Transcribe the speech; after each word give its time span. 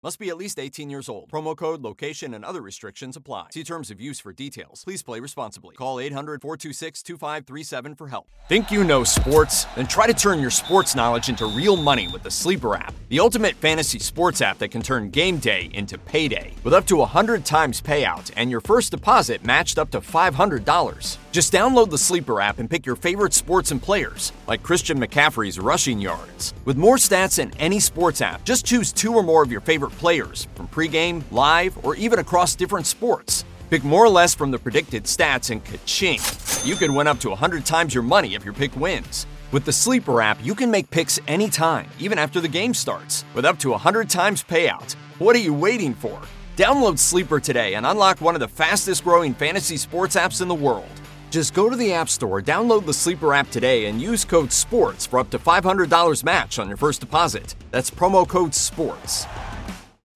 Must 0.00 0.20
be 0.20 0.28
at 0.28 0.36
least 0.36 0.60
18 0.60 0.90
years 0.90 1.08
old. 1.08 1.28
Promo 1.28 1.56
code, 1.56 1.82
location, 1.82 2.32
and 2.32 2.44
other 2.44 2.62
restrictions 2.62 3.16
apply. 3.16 3.48
See 3.50 3.64
terms 3.64 3.90
of 3.90 4.00
use 4.00 4.20
for 4.20 4.32
details. 4.32 4.84
Please 4.84 5.02
play 5.02 5.18
responsibly. 5.18 5.74
Call 5.74 5.98
800 5.98 6.40
426 6.40 7.02
2537 7.02 7.96
for 7.96 8.06
help. 8.06 8.28
Think 8.48 8.70
you 8.70 8.84
know 8.84 9.02
sports? 9.02 9.64
Then 9.74 9.88
try 9.88 10.06
to 10.06 10.14
turn 10.14 10.38
your 10.38 10.52
sports 10.52 10.94
knowledge 10.94 11.28
into 11.28 11.46
real 11.46 11.76
money 11.76 12.06
with 12.06 12.22
the 12.22 12.30
Sleeper 12.30 12.76
app, 12.76 12.94
the 13.08 13.18
ultimate 13.18 13.56
fantasy 13.56 13.98
sports 13.98 14.40
app 14.40 14.58
that 14.58 14.68
can 14.68 14.82
turn 14.82 15.10
game 15.10 15.38
day 15.38 15.68
into 15.74 15.98
payday. 15.98 16.52
With 16.62 16.74
up 16.74 16.86
to 16.86 16.98
100 16.98 17.44
times 17.44 17.80
payout 17.80 18.30
and 18.36 18.52
your 18.52 18.60
first 18.60 18.92
deposit 18.92 19.44
matched 19.44 19.80
up 19.80 19.90
to 19.90 20.00
$500. 20.00 21.16
Just 21.32 21.52
download 21.52 21.90
the 21.90 21.98
Sleeper 21.98 22.40
app 22.40 22.60
and 22.60 22.70
pick 22.70 22.86
your 22.86 22.96
favorite 22.96 23.34
sports 23.34 23.72
and 23.72 23.82
players, 23.82 24.32
like 24.46 24.62
Christian 24.62 25.00
McCaffrey's 25.00 25.58
rushing 25.58 25.98
yards. 26.00 26.54
With 26.64 26.76
more 26.76 26.96
stats 26.96 27.36
than 27.36 27.52
any 27.58 27.80
sports 27.80 28.22
app, 28.22 28.44
just 28.44 28.64
choose 28.64 28.92
two 28.92 29.12
or 29.12 29.24
more 29.24 29.42
of 29.42 29.50
your 29.50 29.60
favorite 29.60 29.87
players 29.90 30.48
from 30.54 30.68
pregame, 30.68 31.22
live, 31.30 31.76
or 31.84 31.94
even 31.96 32.18
across 32.18 32.54
different 32.54 32.86
sports. 32.86 33.44
Pick 33.70 33.84
more 33.84 34.04
or 34.04 34.08
less 34.08 34.34
from 34.34 34.50
the 34.50 34.58
predicted 34.58 35.04
stats 35.04 35.50
and 35.50 35.64
ka-ching. 35.64 36.20
You 36.64 36.76
could 36.76 36.90
win 36.90 37.06
up 37.06 37.20
to 37.20 37.28
100 37.30 37.66
times 37.66 37.94
your 37.94 38.02
money 38.02 38.34
if 38.34 38.44
your 38.44 38.54
pick 38.54 38.74
wins. 38.76 39.26
With 39.52 39.64
the 39.64 39.72
Sleeper 39.72 40.20
app, 40.20 40.38
you 40.44 40.54
can 40.54 40.70
make 40.70 40.90
picks 40.90 41.18
anytime, 41.26 41.88
even 41.98 42.18
after 42.18 42.40
the 42.40 42.48
game 42.48 42.74
starts, 42.74 43.24
with 43.34 43.44
up 43.44 43.58
to 43.60 43.70
100 43.70 44.08
times 44.10 44.44
payout. 44.44 44.94
What 45.18 45.34
are 45.36 45.40
you 45.40 45.54
waiting 45.54 45.94
for? 45.94 46.20
Download 46.56 46.98
Sleeper 46.98 47.40
today 47.40 47.74
and 47.74 47.86
unlock 47.86 48.20
one 48.20 48.34
of 48.34 48.40
the 48.40 48.48
fastest 48.48 49.04
growing 49.04 49.34
fantasy 49.34 49.76
sports 49.76 50.16
apps 50.16 50.42
in 50.42 50.48
the 50.48 50.54
world. 50.54 50.88
Just 51.30 51.52
go 51.52 51.68
to 51.68 51.76
the 51.76 51.92
App 51.92 52.08
Store, 52.08 52.40
download 52.40 52.86
the 52.86 52.94
Sleeper 52.94 53.34
app 53.34 53.50
today, 53.50 53.86
and 53.86 54.00
use 54.00 54.24
code 54.24 54.50
SPORTS 54.50 55.06
for 55.06 55.18
up 55.18 55.30
to 55.30 55.38
$500 55.38 56.24
match 56.24 56.58
on 56.58 56.68
your 56.68 56.78
first 56.78 57.00
deposit. 57.00 57.54
That's 57.70 57.90
promo 57.90 58.26
code 58.26 58.54
SPORTS. 58.54 59.26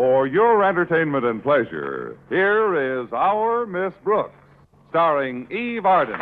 For 0.00 0.26
your 0.26 0.64
entertainment 0.64 1.26
and 1.26 1.42
pleasure, 1.42 2.16
here 2.30 3.02
is 3.02 3.12
Our 3.12 3.66
Miss 3.66 3.92
Brooks, 4.02 4.32
starring 4.88 5.46
Eve 5.52 5.84
Arden. 5.84 6.14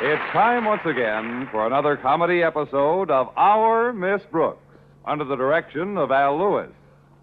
It's 0.00 0.32
time 0.32 0.64
once 0.64 0.82
again 0.84 1.48
for 1.50 1.66
another 1.66 1.96
comedy 1.96 2.44
episode 2.44 3.10
of 3.10 3.36
Our 3.36 3.92
Miss 3.92 4.22
Brooks, 4.30 4.62
under 5.06 5.24
the 5.24 5.34
direction 5.34 5.98
of 5.98 6.12
Al 6.12 6.38
Lewis. 6.38 6.70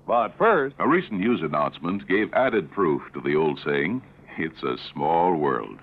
But 0.05 0.37
first, 0.37 0.75
A 0.79 0.85
recent 0.89 1.21
news 1.21 1.39
announcement 1.41 2.05
gave 2.09 2.33
added 2.33 2.69
proof 2.73 3.01
to 3.13 3.21
the 3.21 3.37
old 3.37 3.61
saying 3.65 4.01
it's 4.37 4.61
a 4.61 4.75
small 4.91 5.37
world. 5.37 5.79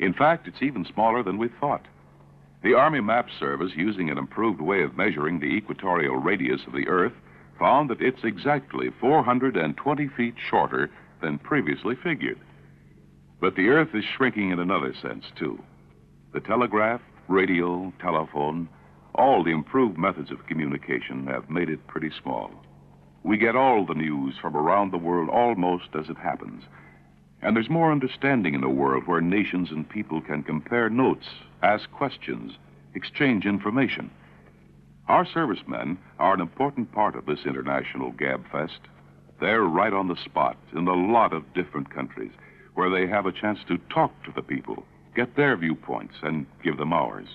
In 0.00 0.14
fact, 0.14 0.48
it's 0.48 0.62
even 0.62 0.86
smaller 0.86 1.22
than 1.22 1.36
we 1.36 1.48
thought. 1.60 1.84
The 2.62 2.74
Army 2.74 3.00
Map 3.00 3.28
Service, 3.38 3.72
using 3.76 4.08
an 4.08 4.16
improved 4.16 4.60
way 4.60 4.82
of 4.82 4.96
measuring 4.96 5.38
the 5.38 5.46
equatorial 5.46 6.16
radius 6.16 6.62
of 6.66 6.72
the 6.72 6.88
Earth, 6.88 7.12
found 7.58 7.90
that 7.90 8.00
it's 8.00 8.24
exactly 8.24 8.88
420 8.98 10.08
feet 10.16 10.34
shorter 10.48 10.90
than 11.20 11.38
previously 11.38 11.96
figured. 12.02 12.38
But 13.40 13.56
the 13.56 13.68
Earth 13.68 13.94
is 13.94 14.04
shrinking 14.16 14.50
in 14.50 14.58
another 14.58 14.94
sense, 15.02 15.26
too. 15.38 15.62
The 16.32 16.40
telegraph, 16.40 17.02
radio, 17.28 17.92
telephone, 18.00 18.70
all 19.14 19.44
the 19.44 19.50
improved 19.50 19.98
methods 19.98 20.30
of 20.30 20.46
communication 20.46 21.26
have 21.26 21.50
made 21.50 21.68
it 21.68 21.86
pretty 21.86 22.10
small. 22.22 22.50
We 23.22 23.36
get 23.36 23.54
all 23.54 23.84
the 23.84 23.94
news 23.94 24.34
from 24.40 24.56
around 24.56 24.92
the 24.92 24.98
world 24.98 25.28
almost 25.28 25.88
as 25.94 26.08
it 26.08 26.16
happens. 26.16 26.64
And 27.42 27.56
there's 27.56 27.70
more 27.70 27.90
understanding 27.90 28.54
in 28.54 28.62
a 28.62 28.70
world 28.70 29.06
where 29.06 29.20
nations 29.20 29.70
and 29.70 29.88
people 29.88 30.20
can 30.20 30.42
compare 30.42 30.90
notes, 30.90 31.26
ask 31.62 31.90
questions, 31.92 32.52
exchange 32.94 33.46
information. 33.46 34.10
Our 35.08 35.26
servicemen 35.26 35.98
are 36.18 36.34
an 36.34 36.40
important 36.40 36.92
part 36.92 37.16
of 37.16 37.26
this 37.26 37.40
international 37.46 38.12
gabfest. 38.12 38.78
They're 39.40 39.62
right 39.62 39.92
on 39.92 40.08
the 40.08 40.22
spot 40.24 40.58
in 40.72 40.86
a 40.86 40.94
lot 40.94 41.32
of 41.32 41.54
different 41.54 41.92
countries 41.92 42.32
where 42.74 42.90
they 42.90 43.06
have 43.06 43.26
a 43.26 43.32
chance 43.32 43.58
to 43.68 43.78
talk 43.92 44.12
to 44.24 44.32
the 44.36 44.42
people, 44.42 44.84
get 45.16 45.34
their 45.34 45.56
viewpoints, 45.56 46.14
and 46.22 46.46
give 46.62 46.76
them 46.76 46.92
ours. 46.92 47.26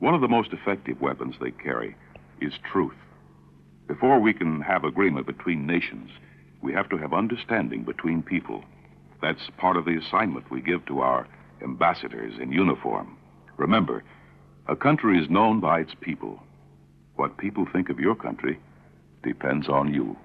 One 0.00 0.14
of 0.14 0.22
the 0.22 0.28
most 0.28 0.52
effective 0.52 1.00
weapons 1.00 1.34
they 1.40 1.50
carry 1.50 1.94
is 2.40 2.54
truth. 2.72 2.96
Before 3.86 4.18
we 4.18 4.32
can 4.32 4.62
have 4.62 4.84
agreement 4.84 5.26
between 5.26 5.66
nations, 5.66 6.10
we 6.62 6.72
have 6.72 6.88
to 6.88 6.96
have 6.96 7.12
understanding 7.12 7.84
between 7.84 8.22
people. 8.22 8.64
That's 9.22 9.50
part 9.58 9.76
of 9.76 9.84
the 9.84 9.98
assignment 9.98 10.50
we 10.50 10.62
give 10.62 10.84
to 10.86 11.00
our 11.00 11.26
ambassadors 11.62 12.34
in 12.40 12.52
uniform. 12.52 13.16
Remember, 13.56 14.02
a 14.66 14.76
country 14.76 15.18
is 15.22 15.28
known 15.28 15.60
by 15.60 15.80
its 15.80 15.92
people. 16.00 16.42
What 17.16 17.36
people 17.36 17.66
think 17.70 17.90
of 17.90 18.00
your 18.00 18.14
country 18.14 18.58
depends 19.22 19.68
on 19.68 19.92
you. 19.92 20.16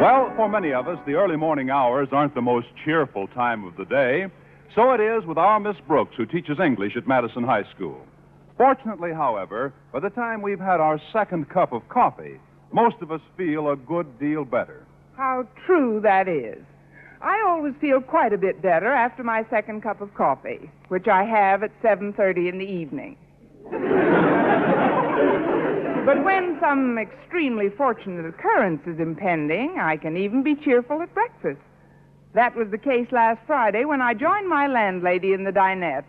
Well, 0.00 0.32
for 0.36 0.48
many 0.48 0.72
of 0.72 0.88
us, 0.88 0.98
the 1.06 1.14
early 1.14 1.36
morning 1.36 1.70
hours 1.70 2.08
aren't 2.12 2.34
the 2.34 2.42
most 2.42 2.66
cheerful 2.84 3.28
time 3.28 3.64
of 3.64 3.76
the 3.76 3.84
day. 3.84 4.26
So 4.74 4.92
it 4.92 5.00
is 5.00 5.24
with 5.24 5.38
our 5.38 5.58
Miss 5.58 5.76
Brooks, 5.86 6.14
who 6.16 6.26
teaches 6.26 6.58
English 6.60 6.96
at 6.96 7.06
Madison 7.06 7.44
High 7.44 7.64
School. 7.74 8.04
Fortunately, 8.56 9.12
however, 9.12 9.74
by 9.92 10.00
the 10.00 10.10
time 10.10 10.40
we've 10.40 10.60
had 10.60 10.80
our 10.80 10.98
second 11.12 11.48
cup 11.50 11.72
of 11.72 11.86
coffee, 11.88 12.40
most 12.72 12.96
of 13.02 13.12
us 13.12 13.20
feel 13.36 13.70
a 13.70 13.76
good 13.76 14.18
deal 14.18 14.44
better. 14.44 14.86
How 15.16 15.46
true 15.66 16.00
that 16.02 16.26
is. 16.26 16.62
I 17.20 17.42
always 17.46 17.74
feel 17.80 18.00
quite 18.00 18.32
a 18.32 18.38
bit 18.38 18.62
better 18.62 18.86
after 18.92 19.22
my 19.22 19.44
second 19.50 19.82
cup 19.82 20.00
of 20.00 20.14
coffee, 20.14 20.70
which 20.88 21.06
I 21.08 21.24
have 21.24 21.62
at 21.62 21.70
7:30 21.82 22.48
in 22.48 22.58
the 22.58 22.66
evening. 22.66 23.16
but 26.06 26.22
when 26.24 26.58
some 26.60 26.98
extremely 26.98 27.68
fortunate 27.70 28.26
occurrence 28.26 28.86
is 28.86 29.00
impending, 29.00 29.78
I 29.78 29.96
can 29.96 30.16
even 30.16 30.42
be 30.42 30.54
cheerful 30.54 31.02
at 31.02 31.12
breakfast. 31.14 31.60
That 32.34 32.54
was 32.54 32.70
the 32.70 32.78
case 32.78 33.10
last 33.12 33.40
Friday 33.46 33.84
when 33.84 34.00
I 34.00 34.14
joined 34.14 34.48
my 34.48 34.66
landlady 34.66 35.32
in 35.32 35.44
the 35.44 35.52
dinette. 35.52 36.04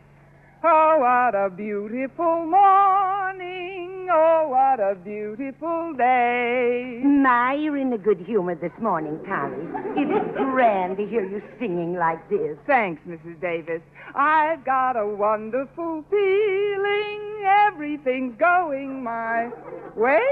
Oh, 0.63 0.97
what 0.99 1.35
a 1.35 1.49
beautiful 1.51 2.45
morning. 2.45 4.07
Oh, 4.11 4.47
what 4.49 4.79
a 4.79 4.95
beautiful 4.95 5.93
day. 5.93 6.99
My, 7.05 7.53
you're 7.53 7.77
in 7.77 7.93
a 7.93 7.97
good 7.97 8.19
humor 8.21 8.55
this 8.55 8.71
morning, 8.81 9.19
Polly. 9.27 9.55
It's 9.95 10.35
grand 10.35 10.97
to 10.97 11.05
hear 11.05 11.23
you 11.25 11.43
singing 11.59 11.95
like 11.97 12.27
this. 12.29 12.57
Thanks, 12.65 13.01
Mrs. 13.07 13.39
Davis. 13.39 13.81
I've 14.15 14.65
got 14.65 14.93
a 14.93 15.05
wonderful 15.05 16.03
feeling. 16.09 17.45
Everything's 17.67 18.35
going 18.39 19.03
my 19.03 19.51
way. 19.95 20.25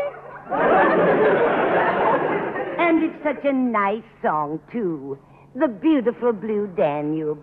And 2.79 3.03
it's 3.03 3.23
such 3.23 3.45
a 3.45 3.53
nice 3.53 4.03
song, 4.23 4.59
too. 4.71 5.19
The 5.53 5.67
beautiful 5.67 6.33
blue 6.33 6.67
Danube. 6.75 7.39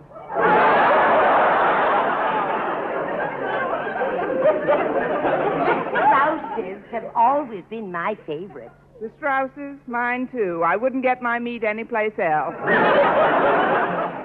Have 6.91 7.11
always 7.15 7.63
been 7.69 7.91
my 7.91 8.15
favorite. 8.25 8.71
The 9.01 9.11
Strausses, 9.17 9.77
mine 9.87 10.29
too. 10.31 10.63
I 10.65 10.75
wouldn't 10.75 11.03
get 11.03 11.21
my 11.21 11.39
meat 11.39 11.63
anyplace 11.63 12.17
else. 12.19 12.55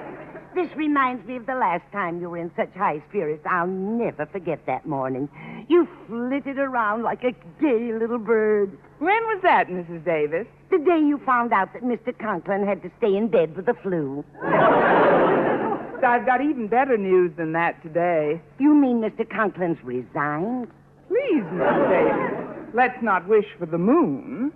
This 0.55 0.75
reminds 0.75 1.25
me 1.27 1.35
of 1.35 1.45
the 1.45 1.53
last 1.53 1.83
time 1.91 2.19
you 2.19 2.29
were 2.29 2.37
in 2.37 2.51
such 2.57 2.73
high 2.73 3.01
spirits. 3.07 3.45
I'll 3.49 3.67
never 3.67 4.25
forget 4.25 4.65
that 4.65 4.85
morning. 4.85 5.29
You 5.69 5.87
flitted 6.07 6.57
around 6.57 7.03
like 7.03 7.23
a 7.23 7.31
gay 7.61 7.93
little 7.93 8.17
bird. 8.17 8.75
When 8.97 9.23
was 9.27 9.41
that, 9.43 9.67
Mrs. 9.67 10.03
Davis? 10.03 10.47
The 10.71 10.79
day 10.79 10.99
you 10.99 11.21
found 11.23 11.53
out 11.53 11.71
that 11.73 11.83
Mr. 11.83 12.17
Conklin 12.17 12.65
had 12.65 12.81
to 12.81 12.91
stay 12.97 13.15
in 13.15 13.27
bed 13.27 13.55
with 13.55 13.67
the 13.67 13.75
flu. 13.75 14.25
I've 16.03 16.25
got 16.25 16.41
even 16.41 16.67
better 16.67 16.97
news 16.97 17.31
than 17.37 17.53
that 17.53 17.81
today. 17.83 18.41
You 18.57 18.73
mean 18.73 19.01
Mr. 19.01 19.29
Conklin's 19.29 19.81
resigned? 19.83 20.67
Please, 21.09 21.43
Miss 21.51 21.75
Davis, 21.89 22.69
let's 22.73 23.01
not 23.03 23.27
wish 23.27 23.45
for 23.57 23.65
the 23.65 23.77
moon. 23.77 24.53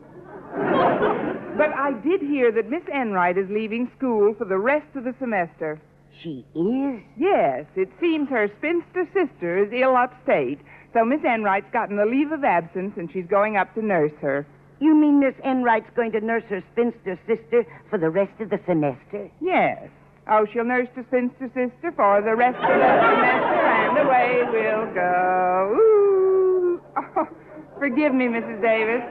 But 1.57 1.69
I 1.75 1.91
did 2.03 2.21
hear 2.21 2.51
that 2.51 2.69
Miss 2.69 2.83
Enright 2.93 3.37
is 3.37 3.49
leaving 3.49 3.91
school 3.97 4.33
for 4.37 4.45
the 4.45 4.57
rest 4.57 4.87
of 4.95 5.03
the 5.03 5.13
semester. 5.19 5.81
She 6.21 6.45
is? 6.55 7.01
Yes, 7.17 7.65
it 7.75 7.89
seems 7.99 8.29
her 8.29 8.47
spinster 8.59 9.05
sister 9.13 9.57
is 9.65 9.73
ill 9.73 9.95
upstate, 9.95 10.59
so 10.93 11.03
Miss 11.03 11.21
Enright's 11.25 11.71
gotten 11.73 11.97
a 11.99 12.05
leave 12.05 12.31
of 12.31 12.43
absence 12.43 12.93
and 12.97 13.09
she's 13.11 13.25
going 13.25 13.57
up 13.57 13.73
to 13.73 13.83
nurse 13.83 14.13
her. 14.21 14.45
You 14.79 14.95
mean 14.95 15.19
Miss 15.19 15.33
Enright's 15.43 15.89
going 15.95 16.11
to 16.11 16.21
nurse 16.21 16.43
her 16.49 16.61
spinster 16.73 17.19
sister 17.25 17.65
for 17.89 17.97
the 17.97 18.09
rest 18.09 18.39
of 18.39 18.49
the 18.51 18.59
semester? 18.67 19.29
Yes. 19.41 19.89
Oh, 20.29 20.45
she'll 20.53 20.65
nurse 20.65 20.87
the 20.95 21.03
spinster 21.07 21.47
sister 21.47 21.91
for 21.95 22.21
the 22.21 22.35
rest 22.35 22.55
of 22.57 22.61
the 22.61 23.01
semester, 23.11 23.65
and 23.65 23.97
away 23.97 24.41
we'll 24.53 24.93
go. 24.93 25.82
Oh, 27.15 27.27
forgive 27.79 28.13
me, 28.13 28.25
Mrs. 28.25 28.61
Davis. 28.61 29.01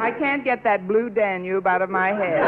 I 0.00 0.12
can't 0.18 0.44
get 0.44 0.62
that 0.64 0.86
blue 0.86 1.10
Danube 1.10 1.66
out 1.66 1.82
of 1.82 1.90
my 1.90 2.08
head. 2.08 2.42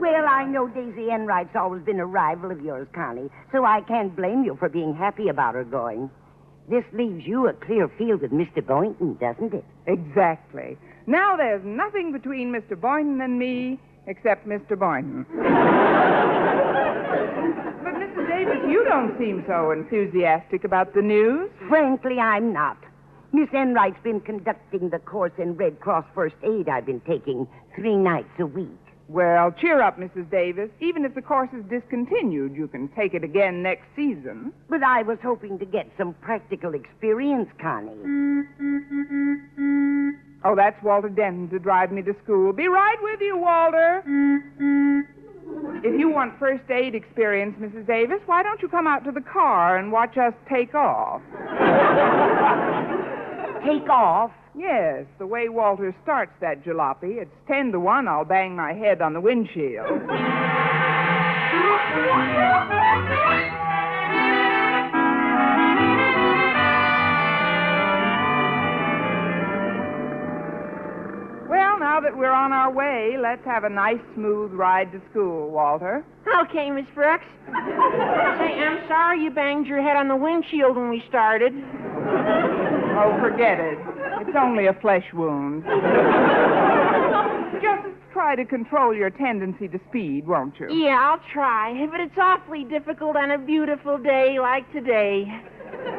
Well, 0.00 0.26
I 0.28 0.44
know 0.44 0.68
Daisy 0.68 1.10
Enright's 1.10 1.54
always 1.54 1.82
been 1.84 2.00
a 2.00 2.06
rival 2.06 2.50
of 2.50 2.60
yours, 2.60 2.86
Connie, 2.94 3.30
so 3.52 3.64
I 3.64 3.80
can't 3.82 4.14
blame 4.14 4.44
you 4.44 4.56
for 4.58 4.68
being 4.68 4.94
happy 4.94 5.28
about 5.28 5.54
her 5.54 5.64
going. 5.64 6.10
This 6.68 6.84
leaves 6.92 7.24
you 7.26 7.46
a 7.48 7.52
clear 7.52 7.88
field 7.96 8.22
with 8.22 8.30
Mr. 8.32 8.66
Boynton, 8.66 9.16
doesn't 9.20 9.54
it? 9.54 9.64
Exactly. 9.86 10.76
Now 11.06 11.36
there's 11.36 11.62
nothing 11.64 12.12
between 12.12 12.52
Mr. 12.52 12.78
Boynton 12.78 13.20
and 13.20 13.38
me 13.38 13.78
except 14.06 14.46
Mr. 14.46 14.78
Boynton. 14.78 15.24
You 18.68 18.84
don't 18.88 19.16
seem 19.18 19.44
so 19.46 19.70
enthusiastic 19.70 20.64
about 20.64 20.94
the 20.94 21.02
news. 21.02 21.50
Frankly, 21.68 22.18
I'm 22.18 22.52
not. 22.52 22.76
Miss 23.32 23.48
Enright's 23.52 24.00
been 24.04 24.20
conducting 24.20 24.90
the 24.90 25.00
course 25.00 25.32
in 25.38 25.56
Red 25.56 25.80
Cross 25.80 26.04
First 26.14 26.36
Aid 26.44 26.68
I've 26.68 26.86
been 26.86 27.00
taking 27.00 27.48
three 27.74 27.96
nights 27.96 28.30
a 28.38 28.46
week. 28.46 28.68
Well, 29.08 29.52
cheer 29.52 29.82
up, 29.82 29.98
Mrs. 29.98 30.30
Davis. 30.30 30.70
Even 30.80 31.04
if 31.04 31.14
the 31.14 31.20
course 31.20 31.50
is 31.52 31.64
discontinued, 31.68 32.54
you 32.54 32.68
can 32.68 32.88
take 32.88 33.12
it 33.12 33.22
again 33.22 33.62
next 33.62 33.84
season. 33.94 34.52
But 34.70 34.82
I 34.82 35.02
was 35.02 35.18
hoping 35.22 35.58
to 35.58 35.66
get 35.66 35.90
some 35.98 36.14
practical 36.22 36.74
experience, 36.74 37.48
Connie. 37.60 37.90
Oh, 40.44 40.54
that's 40.54 40.82
Walter 40.82 41.08
Denton 41.08 41.48
to 41.50 41.58
drive 41.58 41.90
me 41.90 42.02
to 42.02 42.14
school. 42.22 42.52
Be 42.52 42.68
right 42.68 42.96
with 43.02 43.20
you, 43.20 43.36
Walter. 43.36 44.02
If 45.84 46.00
you 46.00 46.08
want 46.08 46.38
first 46.38 46.70
aid 46.70 46.94
experience, 46.94 47.54
Mrs. 47.60 47.86
Davis, 47.86 48.20
why 48.24 48.42
don't 48.42 48.62
you 48.62 48.68
come 48.68 48.86
out 48.86 49.04
to 49.04 49.12
the 49.12 49.20
car 49.20 49.76
and 49.76 49.92
watch 49.92 50.16
us 50.16 50.32
take 50.50 50.74
off? 50.74 51.20
Take 53.64 53.88
off? 53.88 54.30
Yes, 54.54 55.06
the 55.18 55.26
way 55.26 55.48
Walter 55.48 55.94
starts 56.02 56.32
that 56.42 56.62
jalopy, 56.64 57.16
it's 57.16 57.30
ten 57.48 57.72
to 57.72 57.80
one 57.80 58.06
I'll 58.06 58.24
bang 58.24 58.54
my 58.54 58.74
head 58.74 59.00
on 59.00 59.14
the 59.14 59.20
windshield. 59.22 59.86
that 72.04 72.16
we're 72.16 72.30
on 72.30 72.52
our 72.52 72.70
way, 72.70 73.16
let's 73.18 73.44
have 73.46 73.64
a 73.64 73.68
nice, 73.68 73.98
smooth 74.14 74.52
ride 74.52 74.92
to 74.92 75.00
school, 75.10 75.50
Walter. 75.50 76.04
Okay, 76.42 76.70
Miss 76.70 76.84
Brooks. 76.94 77.24
Say, 77.46 77.52
I'm 78.60 78.86
sorry 78.86 79.22
you 79.22 79.30
banged 79.30 79.66
your 79.66 79.82
head 79.82 79.96
on 79.96 80.08
the 80.08 80.16
windshield 80.16 80.76
when 80.76 80.90
we 80.90 81.02
started. 81.08 81.52
Oh, 82.96 83.16
forget 83.20 83.58
it. 83.58 83.78
It's 84.20 84.36
only 84.38 84.66
a 84.66 84.74
flesh 84.74 85.04
wound. 85.14 85.64
Just 87.62 87.88
try 88.12 88.36
to 88.36 88.44
control 88.44 88.94
your 88.94 89.10
tendency 89.10 89.66
to 89.68 89.80
speed, 89.88 90.26
won't 90.26 90.60
you? 90.60 90.70
Yeah, 90.70 90.98
I'll 91.00 91.22
try, 91.32 91.86
but 91.90 92.00
it's 92.00 92.18
awfully 92.20 92.64
difficult 92.64 93.16
on 93.16 93.30
a 93.30 93.38
beautiful 93.38 93.96
day 93.96 94.38
like 94.38 94.70
today. 94.72 95.24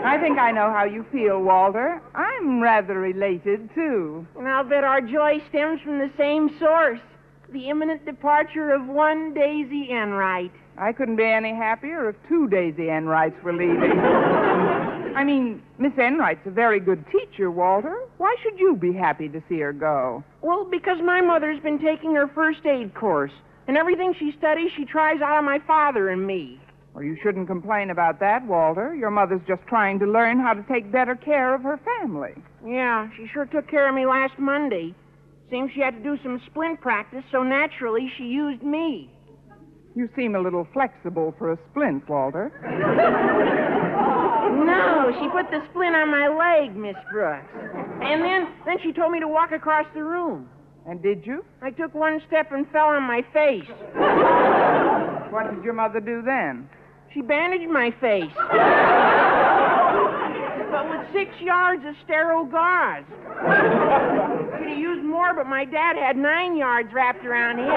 I 0.04 0.18
think 0.20 0.38
I 0.38 0.52
know 0.52 0.72
how 0.72 0.86
you 0.86 1.06
feel, 1.12 1.42
Walter. 1.42 2.02
I'm 2.14 2.62
rather 2.62 3.06
elated, 3.06 3.70
too. 3.74 4.26
And 4.38 4.48
I'll 4.48 4.64
bet 4.64 4.84
our 4.84 5.02
joy 5.02 5.42
stems 5.50 5.82
from 5.82 6.00
the 6.00 6.12
same 6.18 6.58
source 6.60 7.00
the 7.54 7.70
imminent 7.70 8.06
departure 8.06 8.72
of 8.72 8.88
one 8.88 9.34
Daisy 9.34 9.90
Enright. 9.92 10.52
I 10.78 10.92
couldn't 10.92 11.16
be 11.16 11.24
any 11.24 11.54
happier 11.54 12.10
if 12.10 12.16
two 12.28 12.48
Daisy 12.48 12.90
Enrights 12.90 13.42
were 13.44 13.54
leaving. 13.54 13.98
I 15.16 15.24
mean, 15.24 15.62
Miss 15.78 15.94
Enright's 15.98 16.46
a 16.46 16.52
very 16.52 16.80
good 16.80 17.06
teacher, 17.12 17.50
Walter. 17.50 17.98
Why 18.18 18.36
should 18.44 18.60
you 18.60 18.76
be 18.76 18.92
happy 18.92 19.30
to 19.30 19.42
see 19.48 19.60
her 19.60 19.72
go? 19.72 20.24
Well, 20.42 20.66
because 20.66 20.98
my 21.02 21.22
mother's 21.22 21.62
been 21.62 21.80
taking 21.80 22.14
her 22.16 22.28
first 22.28 22.66
aid 22.66 22.94
course, 22.94 23.32
and 23.68 23.78
everything 23.78 24.14
she 24.20 24.34
studies, 24.38 24.72
she 24.76 24.84
tries 24.84 25.22
out 25.22 25.38
on 25.38 25.46
my 25.46 25.60
father 25.60 26.10
and 26.10 26.28
me. 26.28 26.60
Well, 26.96 27.04
you 27.04 27.18
shouldn't 27.22 27.48
complain 27.48 27.90
about 27.90 28.22
that, 28.22 28.48
Walter. 28.48 28.96
Your 28.96 29.12
mother's 29.12 29.42
just 29.46 29.62
trying 29.68 30.00
to 30.00 30.06
learn 30.06 30.40
how 30.40 30.54
to 30.54 30.64
take 30.72 30.90
better 30.94 31.14
care 31.14 31.54
of 31.54 31.62
her 31.62 31.78
family. 32.00 32.32
Yeah, 32.66 33.10
she 33.18 33.28
sure 33.34 33.46
took 33.46 33.70
care 33.70 33.90
of 33.90 33.94
me 33.94 34.06
last 34.06 34.40
Monday. 34.40 34.96
Seems 35.52 35.72
she 35.76 35.82
had 35.82 35.98
to 35.98 36.02
do 36.02 36.18
some 36.24 36.42
splint 36.50 36.80
practice, 36.80 37.24
so 37.34 37.44
naturally 37.44 38.10
she 38.18 38.24
used 38.24 38.64
me. 38.64 39.12
You 39.94 40.08
seem 40.16 40.36
a 40.36 40.40
little 40.40 40.66
flexible 40.72 41.36
for 41.38 41.52
a 41.52 41.58
splint, 41.72 42.08
Walter. 42.08 42.52
No, 44.46 45.12
she 45.20 45.28
put 45.30 45.52
the 45.52 45.60
splint 45.70 45.96
on 45.96 46.10
my 46.10 46.28
leg, 46.30 46.76
Miss 46.78 46.96
Brooks. 47.12 47.46
And 48.02 48.24
then, 48.24 48.48
then 48.66 48.78
she 48.82 48.94
told 48.94 49.12
me 49.12 49.20
to 49.20 49.28
walk 49.28 49.52
across 49.52 49.86
the 49.94 50.04
room. 50.04 50.48
And 50.88 51.02
did 51.02 51.26
you? 51.26 51.44
I 51.62 51.72
took 51.72 51.94
one 51.94 52.22
step 52.28 52.52
and 52.52 52.66
fell 52.72 52.86
on 52.86 53.04
my 53.04 53.22
face. 53.34 53.68
What 55.32 55.54
did 55.54 55.64
your 55.64 55.74
mother 55.74 56.00
do 56.00 56.22
then? 56.22 56.70
She 57.16 57.22
bandaged 57.22 57.72
my 57.72 57.92
face. 58.02 58.30
but 60.70 60.90
with 60.90 61.08
six 61.14 61.32
yards 61.40 61.82
of 61.88 61.96
sterile 62.04 62.44
gauze. 62.44 63.06
Could 64.60 64.68
have 64.68 64.78
used 64.78 65.06
more, 65.06 65.34
but 65.34 65.48
my 65.48 65.64
dad 65.64 65.96
had 65.96 66.18
nine 66.18 66.58
yards 66.58 66.92
wrapped 66.94 67.26
around 67.26 67.60
him. 67.60 67.68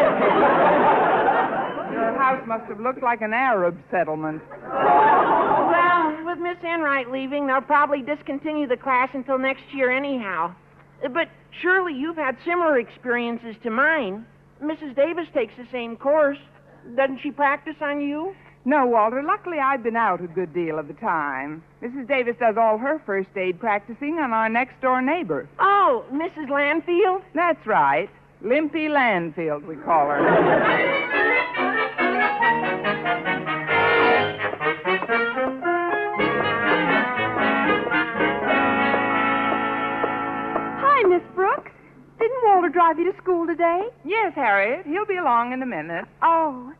Your 1.94 2.18
house 2.18 2.42
must 2.48 2.64
have 2.64 2.80
looked 2.80 3.04
like 3.04 3.22
an 3.22 3.32
Arab 3.32 3.78
settlement. 3.92 4.42
Well, 4.68 6.24
with 6.24 6.38
Miss 6.40 6.58
Enright 6.64 7.12
leaving, 7.12 7.46
they'll 7.46 7.60
probably 7.60 8.02
discontinue 8.02 8.66
the 8.66 8.76
class 8.76 9.10
until 9.14 9.38
next 9.38 9.62
year, 9.72 9.92
anyhow. 9.96 10.52
Uh, 11.04 11.10
but 11.10 11.28
surely 11.62 11.94
you've 11.94 12.16
had 12.16 12.36
similar 12.44 12.80
experiences 12.80 13.54
to 13.62 13.70
mine. 13.70 14.26
Mrs. 14.60 14.96
Davis 14.96 15.28
takes 15.32 15.54
the 15.56 15.68
same 15.70 15.96
course. 15.96 16.38
Doesn't 16.96 17.20
she 17.22 17.30
practice 17.30 17.76
on 17.80 18.00
you? 18.00 18.34
No, 18.64 18.86
Walter. 18.86 19.22
Luckily, 19.22 19.58
I've 19.58 19.82
been 19.82 19.96
out 19.96 20.22
a 20.22 20.26
good 20.26 20.52
deal 20.52 20.78
of 20.78 20.88
the 20.88 20.94
time. 20.94 21.62
Mrs. 21.82 22.06
Davis 22.06 22.36
does 22.38 22.56
all 22.58 22.76
her 22.78 23.00
first 23.06 23.30
aid 23.36 23.58
practicing 23.58 24.18
on 24.18 24.32
our 24.32 24.48
next 24.48 24.80
door 24.82 25.00
neighbor. 25.00 25.48
Oh, 25.58 26.04
Mrs. 26.12 26.48
Landfield? 26.48 27.22
That's 27.34 27.64
right. 27.66 28.10
Limpy 28.42 28.88
Landfield, 28.88 29.66
we 29.66 29.76
call 29.76 30.08
her. 30.08 31.28
Hi, 40.80 41.02
Miss 41.08 41.22
Brooks. 41.34 41.70
Didn't 42.18 42.38
Walter 42.44 42.68
drive 42.68 42.98
you 42.98 43.10
to 43.12 43.18
school 43.18 43.46
today? 43.46 43.88
Yes, 44.04 44.32
Harriet. 44.34 44.86
He'll 44.86 45.06
be 45.06 45.16
along 45.16 45.52
in 45.52 45.62
a 45.62 45.66
minute. 45.66 46.04
Oh, 46.22 46.72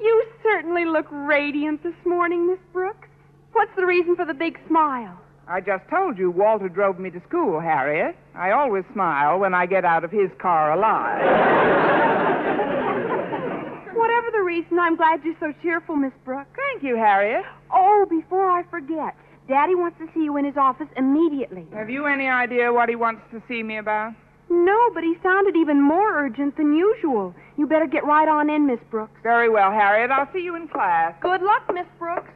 you 0.00 0.24
certainly 0.42 0.84
look 0.84 1.06
radiant 1.10 1.82
this 1.82 1.94
morning, 2.04 2.46
Miss 2.46 2.58
Brooks. 2.72 3.08
What's 3.52 3.70
the 3.76 3.86
reason 3.86 4.16
for 4.16 4.24
the 4.24 4.34
big 4.34 4.58
smile? 4.68 5.18
I 5.48 5.60
just 5.60 5.82
told 5.90 6.16
you 6.16 6.30
Walter 6.30 6.68
drove 6.68 6.98
me 6.98 7.10
to 7.10 7.20
school, 7.28 7.60
Harriet. 7.60 8.16
I 8.34 8.52
always 8.52 8.84
smile 8.92 9.38
when 9.38 9.52
I 9.52 9.66
get 9.66 9.84
out 9.84 10.04
of 10.04 10.10
his 10.12 10.30
car 10.40 10.72
alive. 10.72 11.20
Whatever 13.96 14.28
the 14.32 14.42
reason, 14.42 14.78
I'm 14.78 14.96
glad 14.96 15.20
you're 15.24 15.34
so 15.40 15.52
cheerful, 15.60 15.96
Miss 15.96 16.12
Brooks. 16.24 16.48
Thank 16.54 16.84
you, 16.84 16.96
Harriet. 16.96 17.44
Oh, 17.72 18.06
before 18.08 18.48
I 18.48 18.62
forget, 18.70 19.14
Daddy 19.48 19.74
wants 19.74 19.98
to 19.98 20.06
see 20.14 20.22
you 20.24 20.36
in 20.36 20.44
his 20.44 20.56
office 20.56 20.86
immediately. 20.96 21.66
Have 21.74 21.90
you 21.90 22.06
any 22.06 22.28
idea 22.28 22.72
what 22.72 22.88
he 22.88 22.94
wants 22.94 23.22
to 23.32 23.42
see 23.48 23.62
me 23.64 23.78
about? 23.78 24.12
No, 24.50 24.90
but 24.92 25.04
he 25.04 25.14
sounded 25.22 25.54
even 25.54 25.80
more 25.80 26.24
urgent 26.24 26.56
than 26.56 26.74
usual. 26.74 27.32
You 27.56 27.68
better 27.68 27.86
get 27.86 28.04
right 28.04 28.28
on 28.28 28.50
in, 28.50 28.66
Miss 28.66 28.80
Brooks. 28.90 29.18
Very 29.22 29.48
well, 29.48 29.70
Harriet. 29.70 30.10
I'll 30.10 30.28
see 30.32 30.40
you 30.40 30.56
in 30.56 30.66
class. 30.66 31.14
Good 31.20 31.40
luck, 31.40 31.70
Miss 31.72 31.86
Brooks. 31.98 32.30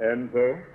Enter. 0.00 0.66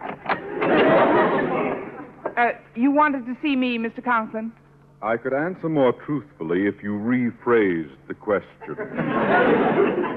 Uh, 2.38 2.52
you 2.76 2.92
wanted 2.92 3.26
to 3.26 3.36
see 3.42 3.56
me, 3.58 3.78
Mr. 3.78 4.02
Conklin? 4.04 4.54
I 5.02 5.18
could 5.18 5.34
answer 5.34 5.68
more 5.68 5.92
truthfully 6.06 6.66
if 6.66 6.82
you 6.82 6.92
rephrased 6.92 7.98
the 8.08 8.14
question. 8.14 8.76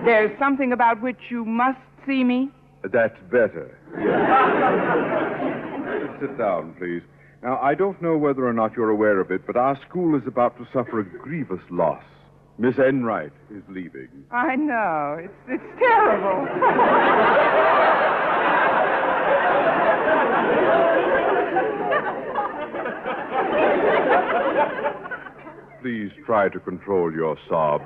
There's 0.04 0.38
something 0.38 0.72
about 0.72 1.02
which 1.02 1.18
you 1.28 1.44
must 1.44 1.78
see 2.06 2.22
me? 2.22 2.50
That's 2.82 3.18
better. 3.30 3.76
sit 6.20 6.38
down, 6.38 6.74
please. 6.78 7.02
Now, 7.42 7.59
I 7.62 7.75
don't 7.75 8.00
know 8.02 8.18
whether 8.18 8.47
or 8.47 8.52
not 8.52 8.76
you're 8.76 8.90
aware 8.90 9.18
of 9.18 9.30
it, 9.30 9.47
but 9.47 9.56
our 9.56 9.78
school 9.88 10.14
is 10.14 10.23
about 10.26 10.59
to 10.59 10.66
suffer 10.75 11.00
a 11.00 11.04
grievous 11.04 11.62
loss. 11.70 12.02
Miss 12.59 12.75
Enright 12.78 13.32
is 13.50 13.62
leaving. 13.68 14.09
I 14.30 14.56
know. 14.56 15.16
It's, 15.18 15.32
it's 15.49 15.78
terrible. 15.78 16.47
Please 25.80 26.11
try 26.26 26.50
to 26.50 26.61
control 26.61 27.11
your 27.11 27.38
sobs. 27.49 27.85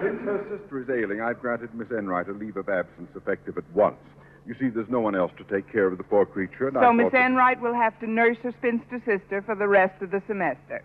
Since 0.00 0.20
her 0.24 0.40
sister 0.48 0.80
is 0.80 0.88
ailing, 0.88 1.20
I've 1.20 1.40
granted 1.40 1.74
Miss 1.74 1.88
Enright 1.90 2.28
a 2.28 2.32
leave 2.32 2.56
of 2.56 2.70
absence 2.70 3.10
effective 3.14 3.58
at 3.58 3.70
once. 3.74 3.98
You 4.46 4.54
see, 4.58 4.68
there's 4.68 4.88
no 4.88 5.00
one 5.00 5.14
else 5.14 5.32
to 5.38 5.44
take 5.44 5.70
care 5.70 5.86
of 5.86 5.96
the 5.98 6.04
poor 6.04 6.24
creature, 6.26 6.68
and 6.68 6.76
so 6.80 6.92
Miss 6.92 7.12
Enright 7.12 7.60
will 7.60 7.74
have 7.74 7.98
to 8.00 8.06
nurse 8.10 8.38
her 8.42 8.52
spinster 8.58 9.00
sister 9.04 9.42
for 9.42 9.54
the 9.54 9.68
rest 9.68 10.00
of 10.02 10.10
the 10.10 10.22
semester. 10.26 10.82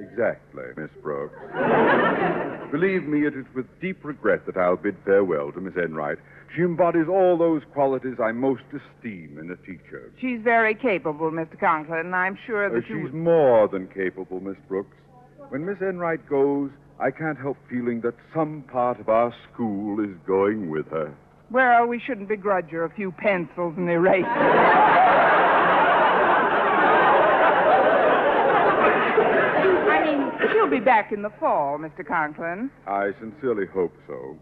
Exactly, 0.00 0.64
Miss 0.76 0.90
Brooks. 1.02 1.34
Believe 2.72 3.04
me, 3.04 3.26
it 3.26 3.34
is 3.36 3.44
with 3.54 3.66
deep 3.80 4.02
regret 4.04 4.46
that 4.46 4.56
I'll 4.56 4.76
bid 4.76 4.96
farewell 5.04 5.52
to 5.52 5.60
Miss 5.60 5.74
Enright. 5.76 6.18
She 6.56 6.62
embodies 6.62 7.06
all 7.08 7.36
those 7.36 7.62
qualities 7.74 8.16
I 8.22 8.32
most 8.32 8.62
esteem 8.72 9.38
in 9.38 9.50
a 9.50 9.56
teacher. 9.56 10.10
She's 10.20 10.40
very 10.40 10.74
capable, 10.74 11.30
Mr. 11.30 11.58
Conklin, 11.60 12.00
and 12.00 12.14
I'm 12.16 12.36
sure 12.46 12.66
Uh, 12.66 12.70
that 12.70 12.88
you. 12.88 13.04
she's 13.04 13.12
more 13.14 13.68
than 13.68 13.88
capable, 13.88 14.40
Miss 14.40 14.56
Brooks. 14.68 14.96
When 15.50 15.66
Miss 15.66 15.80
Enright 15.80 16.26
goes, 16.28 16.70
I 16.98 17.10
can't 17.10 17.38
help 17.38 17.56
feeling 17.68 18.00
that 18.02 18.14
some 18.34 18.62
part 18.62 19.00
of 19.00 19.08
our 19.08 19.32
school 19.52 20.00
is 20.00 20.16
going 20.26 20.70
with 20.70 20.88
her. 20.90 21.12
Well, 21.50 21.86
we 21.86 21.98
shouldn't 21.98 22.28
begrudge 22.28 22.70
her 22.70 22.84
a 22.84 22.90
few 22.90 23.10
pencils 23.12 23.74
and 23.76 23.88
erasers. 23.90 24.26
I 29.90 30.04
mean, 30.04 30.52
she'll 30.52 30.68
be 30.70 30.80
back 30.80 31.12
in 31.12 31.22
the 31.22 31.30
fall, 31.40 31.78
Mr. 31.78 32.06
Conklin. 32.06 32.70
I 32.86 33.10
sincerely 33.20 33.66
hope 33.66 33.94
so. 34.06 34.36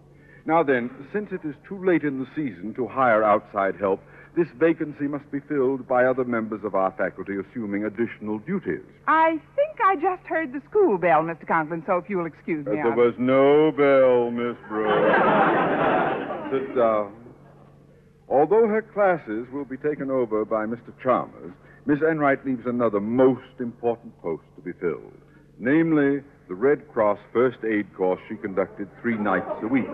Now 0.46 0.62
then, 0.62 0.90
since 1.12 1.30
it 1.32 1.40
is 1.46 1.54
too 1.68 1.82
late 1.84 2.02
in 2.04 2.18
the 2.20 2.26
season 2.34 2.74
to 2.74 2.86
hire 2.86 3.22
outside 3.22 3.76
help, 3.78 4.00
this 4.36 4.48
vacancy 4.58 5.06
must 5.08 5.30
be 5.30 5.40
filled 5.40 5.86
by 5.88 6.04
other 6.04 6.24
members 6.24 6.60
of 6.64 6.74
our 6.74 6.92
faculty 6.96 7.32
assuming 7.38 7.84
additional 7.84 8.38
duties. 8.38 8.84
I 9.06 9.40
think 9.56 9.78
I 9.84 9.96
just 9.96 10.22
heard 10.26 10.52
the 10.52 10.62
school 10.70 10.96
bell, 10.96 11.22
Mr. 11.22 11.46
Conklin, 11.46 11.82
so 11.86 11.96
if 11.98 12.08
you'll 12.08 12.26
excuse 12.26 12.66
Uh, 12.66 12.70
me. 12.70 12.76
there 12.76 12.92
I'll- 12.92 12.96
was 12.96 13.14
no 13.18 13.72
bell, 13.72 14.30
Miss 14.30 14.56
Brooks. 14.68 16.04
Sit 16.58 16.74
down. 16.76 17.12
Uh, 17.12 18.32
although 18.32 18.66
her 18.66 18.82
classes 18.82 19.46
will 19.52 19.64
be 19.64 19.76
taken 19.76 20.10
over 20.10 20.44
by 20.44 20.66
Mr. 20.66 20.92
Chalmers, 21.02 21.52
Miss 21.86 21.98
Enright 22.02 22.44
leaves 22.44 22.66
another 22.66 23.00
most 23.00 23.60
important 23.60 24.12
post 24.20 24.42
to 24.56 24.62
be 24.62 24.72
filled, 24.80 25.12
namely 25.58 26.22
the 26.48 26.54
Red 26.54 26.88
Cross 26.92 27.18
first 27.32 27.58
aid 27.64 27.86
course 27.96 28.20
she 28.28 28.36
conducted 28.36 28.88
three 29.00 29.16
nights 29.16 29.50
a 29.62 29.66
week. 29.66 29.86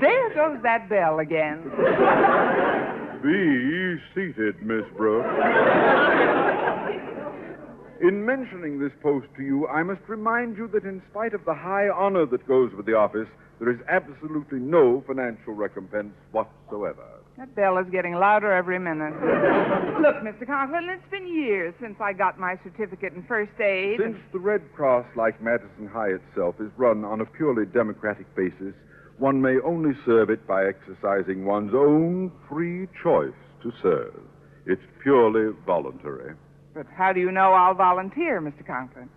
There 0.00 0.34
goes 0.34 0.62
that 0.62 0.88
bell 0.88 1.18
again. 1.20 1.62
Be 3.22 3.98
seated, 4.14 4.62
Miss 4.62 4.84
Brooks. 4.96 5.28
In 8.00 8.24
mentioning 8.24 8.78
this 8.78 8.92
post 9.02 9.26
to 9.36 9.42
you, 9.42 9.68
I 9.68 9.82
must 9.82 10.00
remind 10.08 10.56
you 10.56 10.68
that 10.68 10.84
in 10.84 11.02
spite 11.10 11.34
of 11.34 11.44
the 11.44 11.52
high 11.52 11.90
honor 11.90 12.24
that 12.26 12.46
goes 12.48 12.72
with 12.74 12.86
the 12.86 12.94
office, 12.94 13.28
there 13.58 13.70
is 13.70 13.78
absolutely 13.90 14.58
no 14.58 15.04
financial 15.06 15.52
recompense 15.52 16.14
whatsoever. 16.32 17.04
That 17.36 17.54
bell 17.54 17.76
is 17.76 17.86
getting 17.92 18.14
louder 18.14 18.52
every 18.52 18.78
minute. 18.78 19.12
Look, 20.00 20.16
Mr. 20.24 20.46
Conklin, 20.46 20.88
it's 20.88 21.10
been 21.10 21.28
years 21.28 21.74
since 21.78 21.96
I 22.00 22.14
got 22.14 22.40
my 22.40 22.58
certificate 22.64 23.12
in 23.12 23.22
first 23.24 23.52
aid. 23.60 24.00
Since 24.00 24.16
the 24.32 24.38
Red 24.38 24.62
Cross, 24.74 25.04
like 25.14 25.42
Madison 25.42 25.86
High 25.86 26.12
itself, 26.16 26.54
is 26.58 26.70
run 26.78 27.04
on 27.04 27.20
a 27.20 27.26
purely 27.26 27.66
democratic 27.66 28.34
basis, 28.34 28.72
one 29.18 29.42
may 29.42 29.56
only 29.62 29.92
serve 30.06 30.30
it 30.30 30.46
by 30.46 30.64
exercising 30.64 31.44
one's 31.44 31.74
own 31.74 32.32
free 32.48 32.88
choice 33.02 33.36
to 33.62 33.70
serve. 33.82 34.22
It's 34.64 34.82
purely 35.02 35.54
voluntary. 35.66 36.34
But 36.74 36.86
how 36.96 37.12
do 37.12 37.20
you 37.20 37.32
know 37.32 37.52
I'll 37.52 37.74
volunteer, 37.74 38.40
Mr. 38.40 38.66
Conklin? 38.66 39.08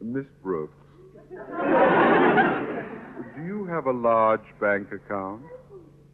Miss 0.00 0.26
Brooks, 0.42 0.72
do 1.28 1.36
you 3.44 3.66
have 3.68 3.86
a 3.86 3.92
large 3.92 4.46
bank 4.60 4.92
account? 4.92 5.42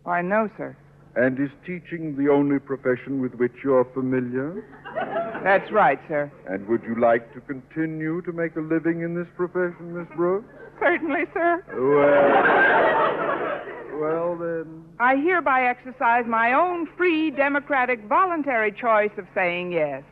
Why, 0.04 0.22
no, 0.22 0.48
sir. 0.56 0.76
And 1.16 1.38
is 1.38 1.50
teaching 1.64 2.16
the 2.16 2.28
only 2.30 2.58
profession 2.58 3.20
with 3.20 3.34
which 3.34 3.52
you're 3.62 3.84
familiar? 3.94 4.64
That's 5.44 5.70
right, 5.70 6.00
sir. 6.08 6.32
And 6.48 6.66
would 6.66 6.82
you 6.82 6.98
like 6.98 7.32
to 7.34 7.40
continue 7.40 8.22
to 8.22 8.32
make 8.32 8.56
a 8.56 8.60
living 8.60 9.02
in 9.02 9.14
this 9.14 9.28
profession, 9.36 9.96
Miss 9.96 10.08
Brooks? 10.16 10.48
Certainly, 10.80 11.24
sir. 11.32 11.62
Well, 13.92 14.00
well 14.00 14.36
then. 14.36 14.84
I 14.98 15.16
hereby 15.16 15.64
exercise 15.64 16.24
my 16.26 16.52
own 16.52 16.88
free, 16.96 17.30
democratic, 17.30 18.02
voluntary 18.08 18.72
choice 18.72 19.12
of 19.18 19.26
saying 19.34 19.72
yes. 19.72 20.02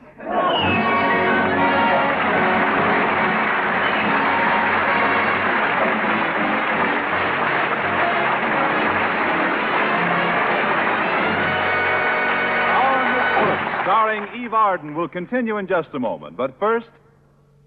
Starring 13.82 14.44
Eve 14.44 14.54
Arden, 14.54 14.94
will 14.94 15.08
continue 15.08 15.58
in 15.58 15.66
just 15.66 15.88
a 15.94 15.98
moment. 15.98 16.36
But 16.36 16.58
first, 16.58 16.86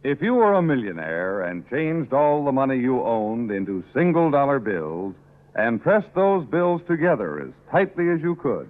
If 0.05 0.21
you 0.21 0.35
were 0.35 0.53
a 0.53 0.61
millionaire 0.61 1.41
and 1.41 1.67
changed 1.67 2.13
all 2.13 2.45
the 2.45 2.51
money 2.51 2.77
you 2.77 3.01
owned 3.01 3.49
into 3.49 3.83
single 3.91 4.29
dollar 4.29 4.59
bills 4.59 5.15
and 5.55 5.81
pressed 5.81 6.13
those 6.13 6.45
bills 6.45 6.79
together 6.87 7.41
as 7.41 7.49
tightly 7.71 8.11
as 8.11 8.21
you 8.21 8.35
could, 8.35 8.69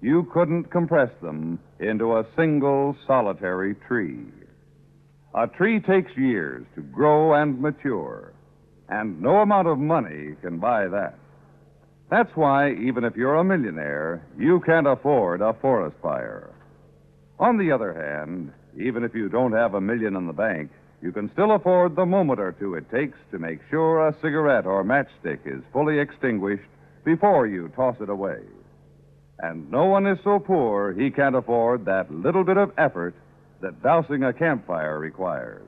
you 0.00 0.28
couldn't 0.32 0.70
compress 0.70 1.10
them 1.22 1.58
into 1.80 2.16
a 2.16 2.26
single 2.36 2.96
solitary 3.06 3.74
tree. 3.88 4.24
A 5.34 5.46
tree 5.46 5.80
takes 5.80 6.16
years 6.16 6.64
to 6.74 6.80
grow 6.80 7.34
and 7.34 7.60
mature, 7.60 8.32
and 8.88 9.20
no 9.20 9.36
amount 9.36 9.68
of 9.68 9.78
money 9.78 10.34
can 10.42 10.58
buy 10.58 10.88
that. 10.88 11.18
That's 12.10 12.30
why, 12.36 12.72
even 12.72 13.04
if 13.04 13.16
you're 13.16 13.34
a 13.34 13.44
millionaire, 13.44 14.24
you 14.38 14.60
can't 14.60 14.86
afford 14.86 15.40
a 15.40 15.54
forest 15.54 15.96
fire. 16.00 16.54
On 17.38 17.58
the 17.58 17.72
other 17.72 17.92
hand, 17.92 18.52
even 18.80 19.02
if 19.02 19.14
you 19.14 19.28
don't 19.28 19.52
have 19.52 19.74
a 19.74 19.80
million 19.80 20.16
in 20.16 20.26
the 20.26 20.32
bank, 20.32 20.70
you 21.02 21.12
can 21.12 21.30
still 21.32 21.52
afford 21.52 21.96
the 21.96 22.06
moment 22.06 22.40
or 22.40 22.52
two 22.52 22.74
it 22.74 22.90
takes 22.90 23.18
to 23.30 23.38
make 23.38 23.58
sure 23.70 24.06
a 24.06 24.14
cigarette 24.22 24.66
or 24.66 24.84
matchstick 24.84 25.40
is 25.44 25.62
fully 25.72 25.98
extinguished 25.98 26.68
before 27.04 27.46
you 27.46 27.68
toss 27.76 27.96
it 28.00 28.08
away. 28.08 28.40
And 29.38 29.70
no 29.70 29.84
one 29.84 30.06
is 30.06 30.18
so 30.24 30.38
poor 30.38 30.92
he 30.92 31.10
can't 31.10 31.36
afford 31.36 31.84
that 31.84 32.10
little 32.10 32.44
bit 32.44 32.56
of 32.56 32.72
effort 32.78 33.14
that 33.60 33.82
dousing 33.82 34.24
a 34.24 34.32
campfire 34.32 34.98
requires. 34.98 35.62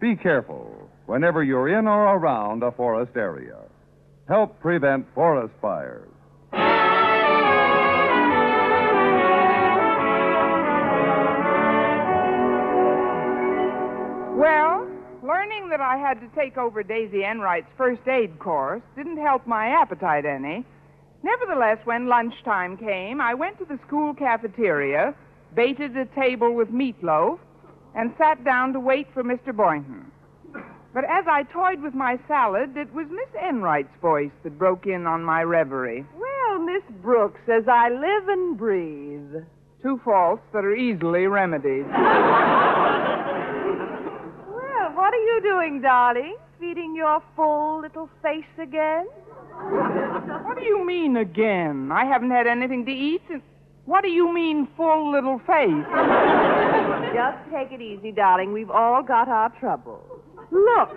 Be 0.00 0.16
careful 0.16 0.90
whenever 1.06 1.42
you're 1.42 1.68
in 1.68 1.86
or 1.86 2.16
around 2.16 2.62
a 2.62 2.72
forest 2.72 3.12
area. 3.16 3.56
Help 4.28 4.60
prevent 4.60 5.06
forest 5.14 5.54
fires. 5.60 6.08
Well, 14.36 14.86
learning 15.22 15.68
that 15.70 15.80
I 15.80 15.96
had 15.96 16.20
to 16.20 16.28
take 16.34 16.58
over 16.58 16.82
Daisy 16.82 17.24
Enright's 17.24 17.68
first 17.78 18.06
aid 18.06 18.38
course 18.38 18.82
didn't 18.96 19.18
help 19.18 19.46
my 19.46 19.68
appetite 19.68 20.24
any. 20.26 20.64
Nevertheless, 21.24 21.78
when 21.84 22.06
lunchtime 22.06 22.76
came, 22.76 23.18
I 23.18 23.32
went 23.32 23.58
to 23.58 23.64
the 23.64 23.78
school 23.86 24.12
cafeteria, 24.12 25.14
baited 25.56 25.96
a 25.96 26.04
table 26.14 26.54
with 26.54 26.68
meatloaf, 26.68 27.38
and 27.94 28.12
sat 28.18 28.44
down 28.44 28.74
to 28.74 28.80
wait 28.80 29.06
for 29.14 29.24
Mr. 29.24 29.56
Boynton. 29.56 30.12
But 30.92 31.04
as 31.04 31.24
I 31.26 31.44
toyed 31.44 31.80
with 31.80 31.94
my 31.94 32.18
salad, 32.28 32.76
it 32.76 32.92
was 32.92 33.06
Miss 33.10 33.42
Enright's 33.42 33.96
voice 34.02 34.32
that 34.42 34.58
broke 34.58 34.86
in 34.86 35.06
on 35.06 35.24
my 35.24 35.42
reverie. 35.42 36.04
Well, 36.14 36.58
Miss 36.58 36.82
Brooks, 37.02 37.40
as 37.48 37.64
I 37.68 37.88
live 37.88 38.28
and 38.28 38.58
breathe. 38.58 39.44
Two 39.82 39.98
faults 40.04 40.42
that 40.52 40.62
are 40.64 40.76
easily 40.76 41.26
remedied. 41.26 41.86
Well, 44.76 44.92
what 44.96 45.14
are 45.14 45.16
you 45.16 45.40
doing, 45.42 45.80
darling? 45.80 46.36
Feeding 46.60 46.94
your 46.94 47.22
full 47.36 47.80
little 47.80 48.10
face 48.22 48.44
again? 48.60 49.06
What 50.44 50.56
do 50.58 50.64
you 50.64 50.84
mean 50.86 51.16
again? 51.16 51.90
I 51.92 52.04
haven't 52.04 52.30
had 52.30 52.46
anything 52.46 52.84
to 52.86 52.92
eat 52.92 53.22
since. 53.28 53.42
What 53.86 54.02
do 54.02 54.08
you 54.08 54.32
mean, 54.32 54.66
full 54.76 55.12
little 55.12 55.38
face? 55.40 55.84
Just 57.14 57.38
take 57.52 57.70
it 57.70 57.82
easy, 57.82 58.12
darling. 58.12 58.52
We've 58.52 58.70
all 58.70 59.02
got 59.02 59.28
our 59.28 59.50
troubles. 59.60 60.20
Look, 60.50 60.90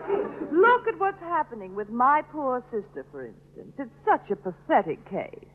look 0.52 0.88
at 0.88 0.98
what's 1.00 1.20
happening 1.20 1.76
with 1.76 1.90
my 1.90 2.22
poor 2.32 2.64
sister, 2.72 3.06
for 3.12 3.26
instance. 3.26 3.74
It's 3.78 3.92
such 4.06 4.30
a 4.32 4.36
pathetic 4.36 5.04
case. 5.10 5.50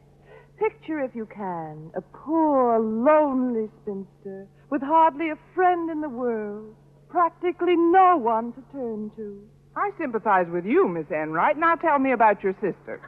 Picture, 0.58 1.00
if 1.00 1.14
you 1.14 1.26
can, 1.26 1.90
a 1.94 2.00
poor, 2.00 2.78
lonely 2.78 3.68
spinster 3.82 4.46
with 4.70 4.82
hardly 4.82 5.30
a 5.30 5.38
friend 5.54 5.90
in 5.90 6.00
the 6.00 6.08
world, 6.08 6.74
practically 7.08 7.76
no 7.76 8.16
one 8.16 8.52
to 8.52 8.62
turn 8.72 9.10
to. 9.16 9.42
I 9.74 9.90
sympathize 9.98 10.46
with 10.52 10.66
you, 10.66 10.86
Miss 10.86 11.06
Enright. 11.10 11.56
Now 11.56 11.76
tell 11.76 11.98
me 11.98 12.12
about 12.12 12.42
your 12.42 12.52
sister. 12.54 13.00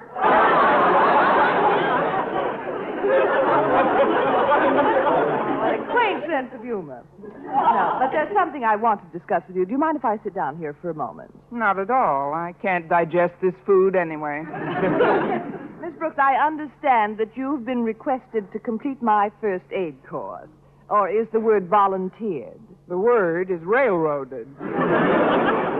What 5.60 5.74
a 5.74 5.92
quaint 5.92 6.24
sense 6.26 6.48
of 6.54 6.62
humor. 6.62 7.02
No, 7.22 7.96
but 7.98 8.10
there's 8.12 8.32
something 8.34 8.64
I 8.64 8.76
want 8.76 9.00
to 9.04 9.18
discuss 9.18 9.42
with 9.46 9.56
you. 9.56 9.66
Do 9.66 9.72
you 9.72 9.78
mind 9.78 9.96
if 9.96 10.04
I 10.04 10.18
sit 10.24 10.34
down 10.34 10.56
here 10.56 10.74
for 10.80 10.90
a 10.90 10.94
moment? 10.94 11.30
Not 11.50 11.78
at 11.78 11.90
all. 11.90 12.32
I 12.32 12.54
can't 12.62 12.88
digest 12.88 13.34
this 13.42 13.54
food 13.66 13.94
anyway. 13.94 14.42
Miss 15.82 15.92
Brooks, 15.98 16.18
I 16.18 16.34
understand 16.46 17.18
that 17.18 17.36
you've 17.36 17.66
been 17.66 17.82
requested 17.82 18.50
to 18.52 18.58
complete 18.58 19.02
my 19.02 19.30
first 19.40 19.64
aid 19.70 19.96
course. 20.08 20.48
Or 20.88 21.10
is 21.10 21.26
the 21.32 21.40
word 21.40 21.68
volunteered? 21.68 22.60
The 22.88 22.98
word 22.98 23.50
is 23.50 23.60
railroaded. 23.62 24.48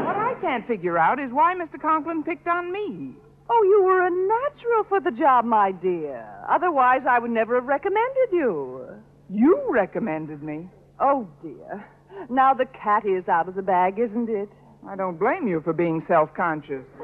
can't 0.54 0.66
figure 0.68 0.96
out 0.96 1.18
is 1.18 1.32
why 1.32 1.52
Mr. 1.54 1.80
Conklin 1.80 2.22
picked 2.22 2.46
on 2.46 2.72
me. 2.72 3.12
Oh, 3.50 3.62
you 3.64 3.82
were 3.84 4.06
a 4.06 4.10
natural 4.10 4.84
for 4.88 5.00
the 5.00 5.10
job, 5.10 5.44
my 5.44 5.72
dear. 5.72 6.24
Otherwise, 6.48 7.00
I 7.08 7.18
would 7.18 7.32
never 7.32 7.56
have 7.56 7.64
recommended 7.64 8.28
you. 8.30 8.86
You 9.28 9.66
recommended 9.68 10.42
me. 10.44 10.68
Oh, 11.00 11.28
dear. 11.42 11.84
Now 12.30 12.54
the 12.54 12.66
cat 12.66 13.04
is 13.04 13.28
out 13.28 13.48
of 13.48 13.56
the 13.56 13.62
bag, 13.62 13.98
isn't 13.98 14.28
it? 14.30 14.48
I 14.88 14.94
don't 14.94 15.18
blame 15.18 15.48
you 15.48 15.60
for 15.62 15.72
being 15.72 16.04
self 16.06 16.32
conscious. 16.36 16.84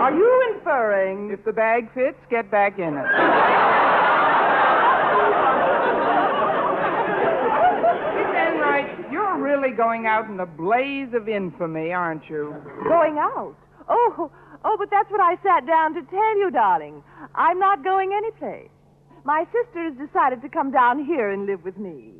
Are 0.00 0.12
you 0.12 0.54
inferring? 0.56 1.30
If 1.30 1.44
the 1.44 1.52
bag 1.52 1.92
fits, 1.94 2.18
get 2.28 2.50
back 2.50 2.78
in 2.78 2.94
it. 2.96 3.06
Miss 8.16 8.30
Enright, 8.34 9.12
you're 9.12 9.39
really 9.50 9.74
going 9.74 10.06
out 10.06 10.28
in 10.28 10.38
a 10.38 10.46
blaze 10.46 11.12
of 11.12 11.28
infamy, 11.28 11.92
aren't 11.92 12.22
you? 12.28 12.54
Going 12.84 13.18
out? 13.18 13.56
Oh, 13.88 14.30
oh, 14.64 14.76
but 14.78 14.88
that's 14.90 15.10
what 15.10 15.20
I 15.20 15.34
sat 15.42 15.66
down 15.66 15.94
to 15.94 16.02
tell 16.02 16.38
you, 16.38 16.50
darling. 16.52 17.02
I'm 17.34 17.58
not 17.58 17.82
going 17.82 18.12
anyplace. 18.16 18.70
My 19.24 19.44
sister 19.52 19.82
has 19.82 19.94
decided 19.98 20.40
to 20.42 20.48
come 20.48 20.70
down 20.70 21.04
here 21.04 21.30
and 21.30 21.46
live 21.46 21.64
with 21.64 21.76
me. 21.76 22.12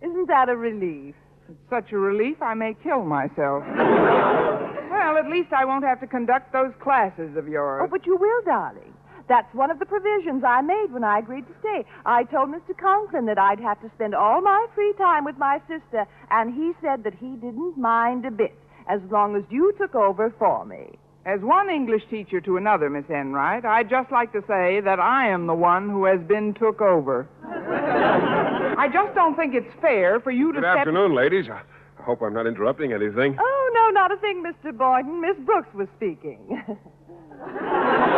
Isn't 0.00 0.26
that 0.28 0.48
a 0.48 0.56
relief? 0.56 1.14
It's 1.48 1.58
such 1.68 1.92
a 1.92 1.98
relief, 1.98 2.40
I 2.40 2.54
may 2.54 2.74
kill 2.82 3.04
myself. 3.04 3.62
well, 3.76 5.18
at 5.18 5.28
least 5.28 5.52
I 5.52 5.64
won't 5.64 5.84
have 5.84 6.00
to 6.00 6.06
conduct 6.06 6.52
those 6.52 6.72
classes 6.82 7.36
of 7.36 7.46
yours. 7.46 7.82
Oh, 7.84 7.88
but 7.90 8.06
you 8.06 8.16
will, 8.16 8.42
darling. 8.44 8.89
That's 9.30 9.54
one 9.54 9.70
of 9.70 9.78
the 9.78 9.86
provisions 9.86 10.42
I 10.44 10.60
made 10.60 10.88
when 10.90 11.04
I 11.04 11.20
agreed 11.20 11.46
to 11.46 11.54
stay. 11.60 11.84
I 12.04 12.24
told 12.24 12.48
Mr. 12.50 12.76
Conklin 12.76 13.26
that 13.26 13.38
I'd 13.38 13.60
have 13.60 13.80
to 13.80 13.90
spend 13.94 14.12
all 14.12 14.40
my 14.40 14.66
free 14.74 14.92
time 14.98 15.24
with 15.24 15.38
my 15.38 15.60
sister, 15.68 16.04
and 16.32 16.52
he 16.52 16.72
said 16.82 17.04
that 17.04 17.14
he 17.14 17.36
didn't 17.36 17.78
mind 17.78 18.26
a 18.26 18.32
bit 18.32 18.58
as 18.88 19.00
long 19.08 19.36
as 19.36 19.44
you 19.48 19.72
took 19.78 19.94
over 19.94 20.34
for 20.36 20.64
me. 20.64 20.98
As 21.26 21.38
one 21.42 21.70
English 21.70 22.02
teacher 22.10 22.40
to 22.40 22.56
another, 22.56 22.90
Miss 22.90 23.04
Enright, 23.08 23.64
I'd 23.64 23.88
just 23.88 24.10
like 24.10 24.32
to 24.32 24.40
say 24.48 24.80
that 24.80 24.98
I 24.98 25.28
am 25.28 25.46
the 25.46 25.54
one 25.54 25.88
who 25.88 26.06
has 26.06 26.20
been 26.26 26.52
took 26.54 26.80
over. 26.80 27.28
I 27.46 28.88
just 28.92 29.14
don't 29.14 29.36
think 29.36 29.54
it's 29.54 29.72
fair 29.80 30.18
for 30.18 30.32
you 30.32 30.50
to 30.52 30.60
Good 30.60 30.64
step... 30.64 30.78
afternoon, 30.78 31.14
ladies. 31.14 31.44
I 31.48 31.62
I 32.00 32.02
hope 32.02 32.22
I'm 32.22 32.32
not 32.32 32.46
interrupting 32.46 32.94
anything. 32.94 33.36
Oh, 33.38 33.70
no, 33.74 33.90
not 33.90 34.10
a 34.10 34.16
thing, 34.16 34.42
Mr. 34.42 34.76
Boynton. 34.76 35.20
Miss 35.20 35.36
Brooks 35.44 35.68
was 35.74 35.86
speaking. 35.96 36.64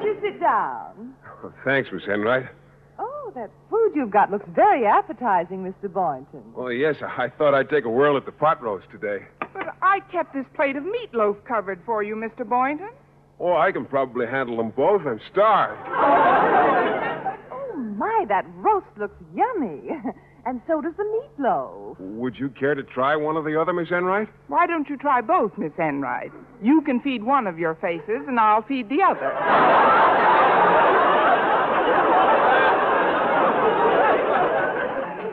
Won't 0.00 0.16
you 0.16 0.30
sit 0.32 0.40
down? 0.40 1.14
Oh, 1.44 1.52
thanks, 1.64 1.90
Miss 1.92 2.02
Enright. 2.08 2.46
Oh, 2.98 3.32
that 3.34 3.50
food 3.68 3.92
you've 3.94 4.10
got 4.10 4.30
looks 4.30 4.48
very 4.54 4.86
appetizing, 4.86 5.62
Mr. 5.62 5.92
Boynton. 5.92 6.42
Well, 6.54 6.72
yes, 6.72 6.96
I 7.02 7.28
thought 7.36 7.54
I'd 7.54 7.68
take 7.68 7.84
a 7.84 7.90
whirl 7.90 8.16
at 8.16 8.24
the 8.24 8.32
pot 8.32 8.62
roast 8.62 8.86
today. 8.90 9.24
But 9.52 9.74
I 9.82 10.00
kept 10.10 10.32
this 10.32 10.46
plate 10.54 10.76
of 10.76 10.84
meatloaf 10.84 11.44
covered 11.44 11.80
for 11.84 12.02
you, 12.02 12.16
Mr. 12.16 12.48
Boynton. 12.48 12.90
Oh, 13.38 13.56
I 13.56 13.72
can 13.72 13.84
probably 13.84 14.26
handle 14.26 14.56
them 14.56 14.70
both. 14.70 15.02
I'm 15.06 15.20
starved. 15.30 15.86
Oh, 17.52 17.76
my, 17.76 18.24
that 18.28 18.44
roast 18.56 18.86
looks 18.98 19.14
yummy. 19.34 19.90
and 20.46 20.60
so 20.66 20.80
does 20.80 20.94
the 20.96 21.04
meatloaf. 21.04 21.96
Would 21.98 22.36
you 22.38 22.48
care 22.50 22.74
to 22.74 22.82
try 22.82 23.16
one 23.16 23.36
or 23.36 23.42
the 23.42 23.60
other, 23.60 23.72
Miss 23.72 23.90
Enright? 23.90 24.28
Why 24.48 24.66
don't 24.66 24.88
you 24.88 24.96
try 24.96 25.20
both, 25.20 25.56
Miss 25.58 25.72
Enright? 25.78 26.32
You 26.62 26.80
can 26.82 27.00
feed 27.00 27.22
one 27.22 27.46
of 27.46 27.58
your 27.58 27.74
faces, 27.76 28.26
and 28.26 28.38
I'll 28.38 28.62
feed 28.62 28.88
the 28.88 29.02
other. 29.02 29.32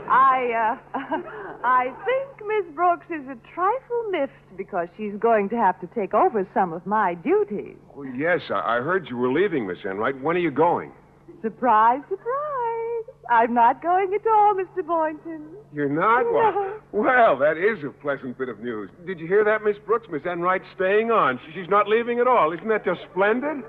I, 0.09 0.77
uh, 0.93 0.97
I 1.63 1.93
think 2.05 2.47
Miss 2.47 2.75
Brooks 2.75 3.07
is 3.09 3.27
a 3.27 3.37
trifle 3.53 4.03
miffed 4.11 4.57
because 4.57 4.87
she's 4.97 5.13
going 5.19 5.49
to 5.49 5.55
have 5.57 5.79
to 5.81 5.87
take 5.87 6.13
over 6.13 6.47
some 6.53 6.73
of 6.73 6.85
my 6.85 7.15
duties. 7.15 7.75
Oh, 7.95 8.03
yes, 8.03 8.41
I, 8.49 8.77
I 8.77 8.81
heard 8.81 9.07
you 9.09 9.17
were 9.17 9.31
leaving, 9.31 9.67
Miss 9.67 9.79
Enright. 9.83 10.21
When 10.21 10.35
are 10.35 10.39
you 10.39 10.51
going? 10.51 10.91
Surprise, 11.41 12.01
surprise. 12.09 12.66
I'm 13.29 13.53
not 13.53 13.81
going 13.81 14.13
at 14.13 14.25
all, 14.27 14.55
Mr. 14.55 14.85
Boynton. 14.85 15.47
You're 15.73 15.89
not? 15.89 16.23
Well, 16.31 16.79
well, 16.91 17.37
that 17.37 17.57
is 17.57 17.83
a 17.83 17.89
pleasant 17.89 18.37
bit 18.37 18.49
of 18.49 18.59
news. 18.59 18.89
Did 19.05 19.19
you 19.19 19.27
hear 19.27 19.43
that, 19.43 19.63
Miss 19.63 19.75
Brooks? 19.85 20.07
Miss 20.09 20.23
Enright's 20.25 20.65
staying 20.75 21.11
on. 21.11 21.39
She's 21.53 21.69
not 21.69 21.87
leaving 21.87 22.19
at 22.19 22.27
all. 22.27 22.53
Isn't 22.53 22.67
that 22.69 22.85
just 22.85 23.01
splendid? 23.11 23.63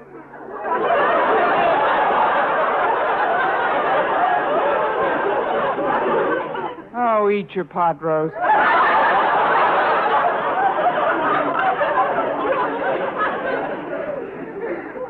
Oh, 7.00 7.30
eat 7.30 7.50
your 7.54 7.64
pot 7.64 8.02
roast. 8.02 8.34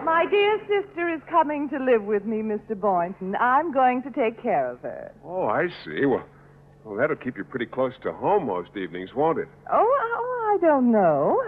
My 0.04 0.26
dear 0.30 0.58
sister 0.82 1.12
is 1.12 1.20
coming 1.28 1.68
to 1.70 1.78
live 1.78 2.04
with 2.04 2.24
me, 2.24 2.38
Mr. 2.38 2.78
Boynton. 2.78 3.34
I'm 3.36 3.72
going 3.72 4.02
to 4.02 4.10
take 4.10 4.42
care 4.42 4.70
of 4.70 4.80
her. 4.80 5.12
Oh, 5.24 5.46
I 5.46 5.68
see. 5.84 6.06
Well, 6.06 6.24
well, 6.84 6.96
that'll 6.96 7.16
keep 7.16 7.36
you 7.36 7.44
pretty 7.44 7.66
close 7.66 7.92
to 8.02 8.12
home 8.12 8.46
most 8.46 8.70
evenings, 8.76 9.10
won't 9.14 9.38
it? 9.38 9.48
Oh, 9.72 9.76
oh, 9.76 10.56
I 10.56 10.64
don't 10.64 10.90
know. 10.92 11.42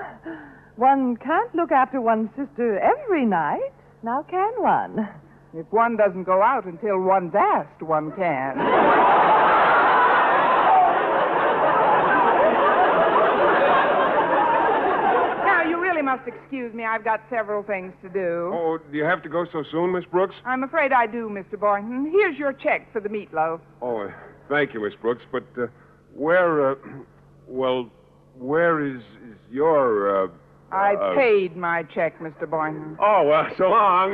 One 0.77 1.17
can't 1.17 1.55
look 1.55 1.73
after 1.73 2.01
one's 2.01 2.31
sister 2.37 2.79
every 2.79 3.27
night. 3.27 3.73
Now, 4.03 4.25
can 4.29 4.53
one? 4.59 5.09
If 5.55 5.67
one 5.71 5.97
doesn't 5.97 6.25
go 6.25 6.43
out 6.43 6.65
until 6.65 7.01
one's 7.01 7.35
asked, 7.35 7.83
one 7.83 8.13
can. 8.13 8.57
now, 15.45 15.63
you 15.69 15.81
really 15.81 16.03
must 16.03 16.27
excuse 16.51 16.75
me. 16.75 16.85
I've 16.85 17.05
got 17.05 17.21
several 17.31 17.63
things 17.63 17.93
to 18.03 18.09
do. 18.09 18.51
Oh, 18.53 18.79
do 18.91 18.99
you 18.99 19.05
have 19.05 19.23
to 19.23 19.29
go 19.29 19.47
so 19.53 19.63
soon, 19.71 19.93
Miss 19.93 20.05
Brooks? 20.07 20.35
I'm 20.45 20.65
afraid 20.65 20.93
I 20.93 21.07
do, 21.07 21.29
Mr. 21.29 21.59
Boynton. 21.59 22.11
Here's 22.11 22.37
your 22.37 22.53
check 22.53 22.93
for 22.93 23.01
the 23.01 23.09
meatloaf. 23.09 23.61
Oh, 23.81 24.01
uh, 24.01 24.11
thank 24.49 24.75
you, 24.75 24.83
Miss 24.83 24.95
Brooks. 25.01 25.23
But 25.31 25.45
uh, 25.57 25.67
where, 26.13 26.73
uh, 26.73 26.75
well, 27.47 27.89
where 28.37 28.85
is, 28.85 29.01
is 29.01 29.37
your, 29.49 30.25
uh, 30.25 30.29
I 30.73 30.95
uh, 30.95 31.15
paid 31.15 31.57
my 31.57 31.85
check, 31.85 32.19
Mr. 32.19 32.51
Boynton. 32.51 32.97
Oh, 33.01 33.23
well, 33.29 33.47
so 33.57 33.69
long. 33.69 34.11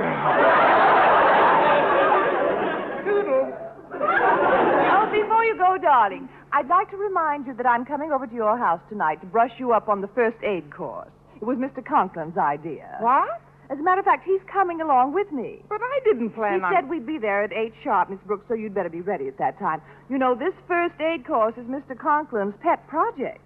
Toodles. 3.03 3.55
Oh, 3.95 5.09
before 5.11 5.45
you 5.45 5.57
go, 5.57 5.79
darling, 5.81 6.29
I'd 6.53 6.69
like 6.69 6.91
to 6.91 6.99
remind 6.99 7.47
you 7.47 7.55
that 7.55 7.67
I'm 7.67 7.87
coming 7.87 8.13
over 8.13 8.27
to 8.27 8.35
your 8.35 8.59
house 8.59 8.81
tonight 8.91 9.23
to 9.23 9.27
brush 9.27 9.53
you 9.59 9.73
up 9.73 9.89
on 9.89 10.03
the 10.03 10.09
first 10.09 10.37
aid 10.43 10.71
course. 10.71 11.09
It 11.41 11.45
was 11.45 11.59
Mr. 11.59 11.85
Conklin's 11.85 12.37
idea. 12.39 12.97
What? 13.01 13.41
As 13.69 13.79
a 13.79 13.83
matter 13.83 13.99
of 13.99 14.05
fact, 14.05 14.25
he's 14.25 14.41
coming 14.53 14.81
along 14.81 15.13
with 15.13 15.31
me. 15.33 15.61
But 15.69 15.81
I 15.83 16.01
didn't 16.05 16.31
plan 16.31 16.61
he 16.61 16.65
on. 16.65 16.73
said 16.73 16.89
we'd 16.89 17.07
be 17.07 17.19
there 17.19 17.43
at 17.43 17.53
8 17.53 17.73
sharp, 17.83 18.11
Miss 18.11 18.21
Brooks, 18.25 18.45
so 18.49 18.55
you'd 18.55 18.75
better 18.75 18.89
be 18.89 19.01
ready 19.01 19.27
at 19.27 19.39
that 19.39 19.59
time. 19.59 19.81
You 20.09 20.19
know, 20.19 20.35
this 20.37 20.55
first 20.69 20.95
aid 21.01 21.27
course 21.27 21.55
is 21.57 21.67
Mr. 21.67 21.97
Conklin's 21.97 22.55
pet 22.63 22.87
project. 22.87 23.41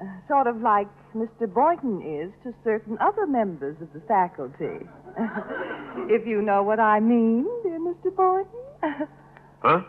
Uh, 0.00 0.06
sort 0.26 0.46
of 0.46 0.56
like 0.62 0.88
Mr. 1.14 1.46
Boynton 1.52 2.00
is 2.02 2.32
to 2.44 2.54
certain 2.64 2.96
other 3.00 3.26
members 3.26 3.76
of 3.82 3.92
the 3.92 4.00
faculty. 4.08 4.86
if 6.08 6.26
you 6.26 6.40
know 6.40 6.62
what 6.62 6.80
I 6.80 6.98
mean, 6.98 7.46
dear 7.62 7.78
Mr. 7.78 8.10
Boynton. 8.14 8.48
Huh? 9.64 9.80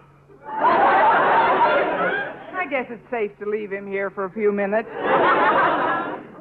I 2.53 2.65
guess 2.69 2.85
it's 2.91 3.09
safe 3.09 3.31
to 3.39 3.49
leave 3.49 3.71
him 3.71 3.87
here 3.87 4.11
for 4.11 4.25
a 4.25 4.29
few 4.31 4.51
minutes. 4.51 4.87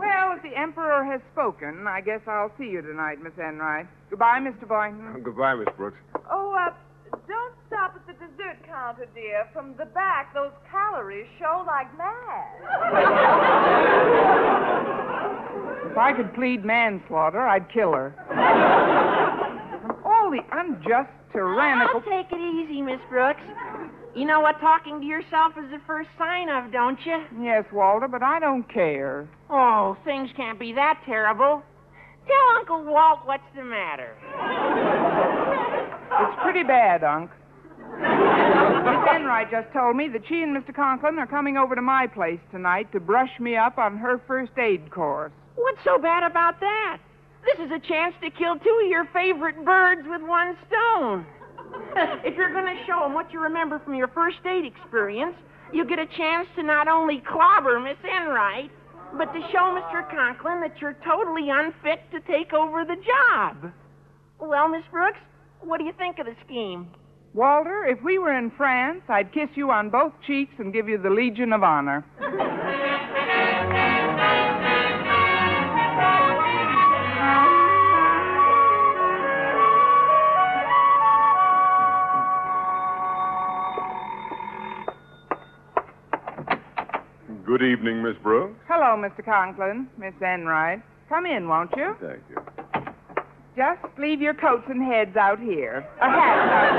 well, 0.03 0.35
if 0.37 0.43
the 0.43 0.59
Emperor 0.59 1.05
has 1.05 1.21
spoken, 1.33 1.87
I 1.87 2.01
guess 2.01 2.21
I'll 2.27 2.51
see 2.59 2.67
you 2.67 2.83
tonight, 2.83 3.23
Miss 3.23 3.33
Enright. 3.39 3.87
Goodbye, 4.11 4.41
Mr. 4.41 4.67
Boynton. 4.69 5.23
Goodbye, 5.23 5.55
Miss 5.55 5.69
Brooks. 5.77 5.97
oh, 6.31 6.55
uh, 6.59 6.75
don't 7.29 7.55
stop 7.69 7.95
at 7.95 8.07
the 8.07 8.13
dessert 8.15 8.59
counter, 8.67 9.07
dear. 9.15 9.49
From 9.53 9.75
the 9.79 9.87
back, 9.87 10.35
those 10.35 10.51
calories 10.71 11.27
show 11.39 11.63
like 11.67 11.87
mad. 11.97 13.63
If 15.91 15.99
I 15.99 16.13
could 16.17 16.33
plead 16.35 16.65
manslaughter, 16.65 17.41
I'd 17.41 17.71
kill 17.73 17.93
her. 17.93 18.15
From 18.27 19.97
all 20.05 20.31
the 20.31 20.41
unjust, 20.53 21.11
tyrannical. 21.33 22.01
I'll 22.05 22.23
take 22.23 22.33
it 22.33 22.41
easy, 22.41 22.81
Miss 22.83 23.01
Brooks. 23.11 23.41
You 24.15 24.27
know 24.27 24.41
what 24.41 24.61
talking 24.61 25.01
to 25.01 25.07
yourself 25.07 25.55
is 25.57 25.71
the 25.71 25.81
first 25.87 26.11
sign 26.19 26.51
of, 26.51 26.71
don't 26.71 26.99
you? 27.07 27.25
Yes, 27.41 27.65
Walter, 27.73 28.09
but 28.09 28.23
I 28.23 28.39
don't 28.41 28.71
care. 28.73 29.27
Oh, 29.49 29.97
things 30.05 30.29
can't 30.37 30.59
be 30.59 30.75
that 30.75 31.01
terrible. 31.07 31.63
Tell 32.27 32.57
Uncle 32.59 32.85
Walt 32.85 33.21
what's 33.25 33.43
the 33.57 33.65
matter. 33.65 34.15
It's 36.13 36.43
pretty 36.43 36.63
bad, 36.63 37.03
Unc. 37.03 37.31
Miss 37.99 39.09
Enright 39.17 39.51
just 39.51 39.73
told 39.73 39.97
me 39.97 40.09
that 40.09 40.23
she 40.29 40.43
and 40.43 40.55
Mr. 40.55 40.75
Conklin 40.75 41.19
are 41.19 41.27
coming 41.27 41.57
over 41.57 41.75
to 41.75 41.83
my 41.83 42.07
place 42.07 42.41
tonight 42.51 42.93
to 42.93 43.01
brush 43.01 43.41
me 43.41 43.57
up 43.57 43.79
on 43.79 43.97
her 43.97 44.21
first 44.27 44.53
aid 44.59 44.91
course. 44.91 45.33
What's 45.57 45.83
so 45.85 45.99
bad 45.99 46.23
about 46.23 46.61
that? 46.61 46.99
This 47.45 47.67
is 47.67 47.73
a 47.73 47.81
chance 47.81 48.15
to 48.23 48.31
kill 48.31 48.59
two 48.59 48.81
of 48.85 48.91
your 48.91 49.07
favorite 49.13 49.65
birds 49.65 50.03
with 50.07 50.23
one 50.23 50.57
stone. 50.69 51.27
if 52.25 52.37
you're 52.37 52.53
going 52.53 52.67
to 52.67 52.85
show 52.87 53.01
them 53.01 53.15
what 53.15 53.33
you 53.33 53.41
remember 53.41 53.79
from 53.81 53.95
your 53.95 54.09
first 54.09 54.39
aid 54.47 54.65
experience, 54.65 55.35
you 55.73 55.87
get 55.87 55.99
a 55.99 56.07
chance 56.07 56.49
to 56.57 56.63
not 56.63 56.89
only 56.89 57.23
clobber 57.27 57.81
Miss 57.81 57.97
Enright, 58.05 58.71
but 59.17 59.33
to 59.33 59.41
show 59.53 59.77
Mr. 59.77 60.09
Conklin 60.11 60.61
that 60.61 60.81
you're 60.81 60.97
totally 61.05 61.49
unfit 61.51 62.01
to 62.13 62.21
take 62.21 62.53
over 62.53 62.85
the 62.85 62.97
job. 62.97 63.73
Well, 64.39 64.69
Miss 64.69 64.83
Brooks, 64.91 65.19
what 65.61 65.79
do 65.79 65.85
you 65.85 65.93
think 65.99 66.19
of 66.19 66.27
the 66.27 66.35
scheme? 66.45 66.89
Walter, 67.35 67.87
if 67.87 68.03
we 68.03 68.19
were 68.19 68.37
in 68.37 68.51
France, 68.57 69.03
I'd 69.09 69.33
kiss 69.33 69.49
you 69.55 69.71
on 69.71 69.89
both 69.89 70.13
cheeks 70.27 70.53
and 70.59 70.73
give 70.73 70.89
you 70.89 70.99
the 70.99 71.11
Legion 71.11 71.53
of 71.53 71.63
Honor. 71.63 72.05
Good 87.53 87.65
evening, 87.65 88.03
Miss 88.03 88.17
Brooks. 88.23 88.55
Hello, 88.67 88.97
Mr. 88.97 89.23
Conklin, 89.23 89.87
Miss 89.99 90.15
Enright. 90.23 90.81
Come 91.11 91.27
in, 91.27 91.49
won't 91.49 91.71
you? 91.77 91.95
Thank 92.01 92.23
you. 92.31 92.39
Just 93.55 93.85
leave 93.99 94.23
your 94.23 94.33
coats 94.33 94.65
and 94.71 94.83
heads 94.83 95.15
out 95.19 95.39
here. 95.39 95.87
A 96.01 96.09
hats 96.09 96.51
out 96.51 96.73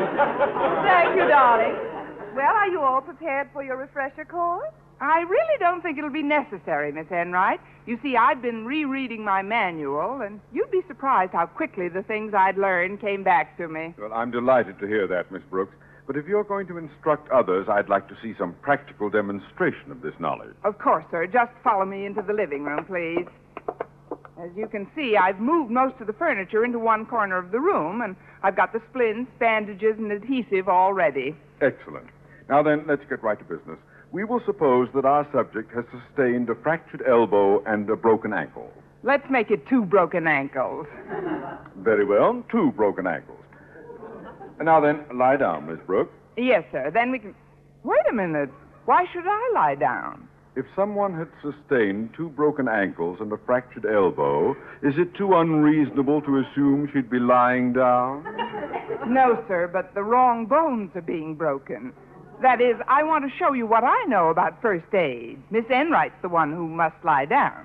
here. 0.00 0.82
Thank 0.88 1.16
you, 1.20 1.28
darling. 1.28 1.76
Well, 2.34 2.46
are 2.46 2.68
you 2.68 2.80
all 2.80 3.02
prepared 3.02 3.50
for 3.52 3.62
your 3.62 3.76
refresher 3.76 4.24
course? 4.24 4.72
I 5.02 5.20
really 5.28 5.58
don't 5.60 5.82
think 5.82 5.98
it'll 5.98 6.08
be 6.08 6.22
necessary, 6.22 6.90
Miss 6.90 7.10
Enright. 7.10 7.60
You 7.84 7.98
see, 8.02 8.16
I've 8.16 8.40
been 8.40 8.64
rereading 8.64 9.22
my 9.22 9.42
manual, 9.42 10.22
and 10.22 10.40
you'd 10.54 10.70
be 10.70 10.80
surprised 10.88 11.32
how 11.32 11.44
quickly 11.44 11.90
the 11.90 12.04
things 12.04 12.32
I'd 12.32 12.56
learned 12.56 13.02
came 13.02 13.22
back 13.22 13.58
to 13.58 13.68
me. 13.68 13.92
Well, 13.98 14.14
I'm 14.14 14.30
delighted 14.30 14.78
to 14.78 14.86
hear 14.86 15.06
that, 15.08 15.30
Miss 15.30 15.42
Brooks. 15.50 15.74
But 16.06 16.16
if 16.16 16.26
you're 16.26 16.44
going 16.44 16.66
to 16.66 16.78
instruct 16.78 17.30
others, 17.30 17.68
I'd 17.70 17.88
like 17.88 18.08
to 18.08 18.16
see 18.22 18.34
some 18.38 18.54
practical 18.60 19.08
demonstration 19.08 19.90
of 19.90 20.02
this 20.02 20.14
knowledge. 20.18 20.54
Of 20.64 20.78
course, 20.78 21.04
sir. 21.10 21.26
Just 21.26 21.52
follow 21.62 21.84
me 21.84 22.06
into 22.06 22.22
the 22.22 22.32
living 22.32 22.64
room, 22.64 22.84
please. 22.84 23.26
As 24.42 24.50
you 24.56 24.66
can 24.66 24.88
see, 24.96 25.16
I've 25.16 25.38
moved 25.38 25.70
most 25.70 26.00
of 26.00 26.08
the 26.08 26.12
furniture 26.12 26.64
into 26.64 26.78
one 26.78 27.06
corner 27.06 27.38
of 27.38 27.52
the 27.52 27.60
room, 27.60 28.00
and 28.00 28.16
I've 28.42 28.56
got 28.56 28.72
the 28.72 28.80
splints, 28.90 29.30
bandages, 29.38 29.94
and 29.98 30.10
adhesive 30.10 30.68
all 30.68 30.92
ready. 30.92 31.36
Excellent. 31.60 32.08
Now 32.48 32.62
then, 32.62 32.84
let's 32.88 33.02
get 33.08 33.22
right 33.22 33.38
to 33.38 33.44
business. 33.44 33.78
We 34.10 34.24
will 34.24 34.40
suppose 34.44 34.88
that 34.94 35.04
our 35.04 35.26
subject 35.32 35.72
has 35.74 35.84
sustained 35.90 36.50
a 36.50 36.54
fractured 36.56 37.02
elbow 37.08 37.62
and 37.64 37.88
a 37.88 37.96
broken 37.96 38.32
ankle. 38.32 38.70
Let's 39.04 39.28
make 39.30 39.50
it 39.50 39.66
two 39.68 39.84
broken 39.84 40.26
ankles. 40.26 40.86
Very 41.78 42.04
well, 42.04 42.44
two 42.50 42.72
broken 42.72 43.06
ankles. 43.06 43.41
And 44.58 44.66
now 44.66 44.80
then, 44.80 45.04
lie 45.14 45.36
down, 45.36 45.66
Miss 45.66 45.78
Brooks. 45.86 46.14
Yes, 46.36 46.64
sir. 46.72 46.90
Then 46.92 47.10
we 47.10 47.18
can. 47.18 47.34
Wait 47.84 48.00
a 48.08 48.12
minute. 48.12 48.50
Why 48.84 49.06
should 49.12 49.24
I 49.26 49.50
lie 49.54 49.74
down? 49.74 50.28
If 50.54 50.66
someone 50.76 51.14
had 51.14 51.28
sustained 51.40 52.10
two 52.14 52.28
broken 52.28 52.68
ankles 52.68 53.18
and 53.20 53.32
a 53.32 53.38
fractured 53.46 53.86
elbow, 53.86 54.52
is 54.82 54.94
it 54.98 55.14
too 55.14 55.34
unreasonable 55.34 56.20
to 56.22 56.38
assume 56.40 56.90
she'd 56.92 57.08
be 57.08 57.18
lying 57.18 57.72
down? 57.72 58.22
No, 59.06 59.42
sir, 59.48 59.68
but 59.72 59.94
the 59.94 60.02
wrong 60.02 60.44
bones 60.44 60.90
are 60.94 61.00
being 61.00 61.34
broken. 61.34 61.92
That 62.42 62.60
is, 62.60 62.76
I 62.86 63.02
want 63.02 63.24
to 63.24 63.30
show 63.38 63.54
you 63.54 63.66
what 63.66 63.84
I 63.84 64.04
know 64.04 64.28
about 64.28 64.60
first 64.60 64.92
aid. 64.92 65.38
Miss 65.50 65.64
Enright's 65.70 66.20
the 66.20 66.28
one 66.28 66.52
who 66.52 66.68
must 66.68 66.96
lie 67.02 67.24
down. 67.24 67.64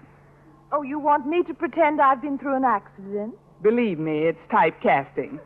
Oh, 0.72 0.82
you 0.82 0.98
want 1.00 1.28
me 1.28 1.44
to 1.44 1.54
pretend 1.54 2.00
I've 2.00 2.22
been 2.22 2.38
through 2.38 2.56
an 2.56 2.64
accident? 2.64 3.36
Believe 3.62 4.00
me, 4.00 4.28
it's 4.28 4.40
typecasting. 4.50 5.40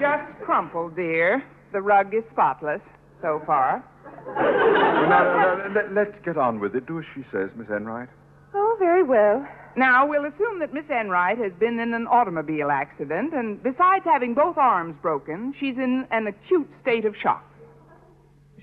Just 0.00 0.40
crumpled, 0.44 0.96
dear. 0.96 1.42
The 1.72 1.80
rug 1.82 2.14
is 2.14 2.24
spotless 2.32 2.80
so 3.20 3.42
far. 3.46 3.84
Well, 4.26 5.08
now, 5.08 5.68
let, 5.74 5.92
let's 5.92 6.24
get 6.24 6.36
on 6.36 6.58
with 6.58 6.74
it. 6.74 6.86
Do 6.86 6.98
as 6.98 7.04
she 7.14 7.22
says, 7.30 7.50
Miss 7.54 7.68
Enright. 7.68 8.08
Oh, 8.54 8.76
very 8.78 9.02
well. 9.02 9.46
Now, 9.76 10.06
we'll 10.08 10.24
assume 10.24 10.58
that 10.60 10.74
Miss 10.74 10.84
Enright 10.90 11.38
has 11.38 11.52
been 11.60 11.78
in 11.78 11.94
an 11.94 12.06
automobile 12.06 12.70
accident, 12.70 13.32
and 13.34 13.62
besides 13.62 14.04
having 14.04 14.34
both 14.34 14.56
arms 14.58 14.96
broken, 15.00 15.54
she's 15.60 15.76
in 15.76 16.06
an 16.10 16.26
acute 16.26 16.68
state 16.82 17.04
of 17.04 17.14
shock. 17.22 17.44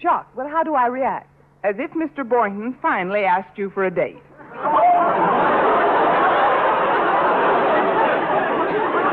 Shock. 0.02 0.36
Well, 0.36 0.50
how 0.50 0.64
do 0.64 0.76
I 0.76 0.88
react? 0.88 1.30
As 1.64 1.76
if 1.80 1.92
Mr. 1.92 2.28
Boynton 2.28 2.76
finally 2.82 3.22
asked 3.22 3.58
you 3.58 3.70
for 3.74 3.86
a 3.86 3.92
date. 3.94 4.22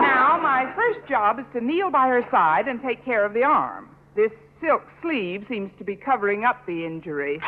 Now, 0.00 0.38
my 0.42 0.72
first 0.74 1.06
job 1.24 1.38
is 1.38 1.46
to 1.54 1.60
kneel 1.64 1.90
by 1.90 2.06
her 2.06 2.22
side 2.30 2.68
and 2.68 2.82
take 2.82 3.02
care 3.02 3.24
of 3.24 3.32
the 3.32 3.42
arm. 3.42 3.88
This 4.14 4.30
silk 4.60 4.82
sleeve 5.00 5.46
seems 5.48 5.70
to 5.78 5.84
be 5.84 5.96
covering 5.96 6.44
up 6.44 6.66
the 6.66 6.84
injury. 6.84 7.40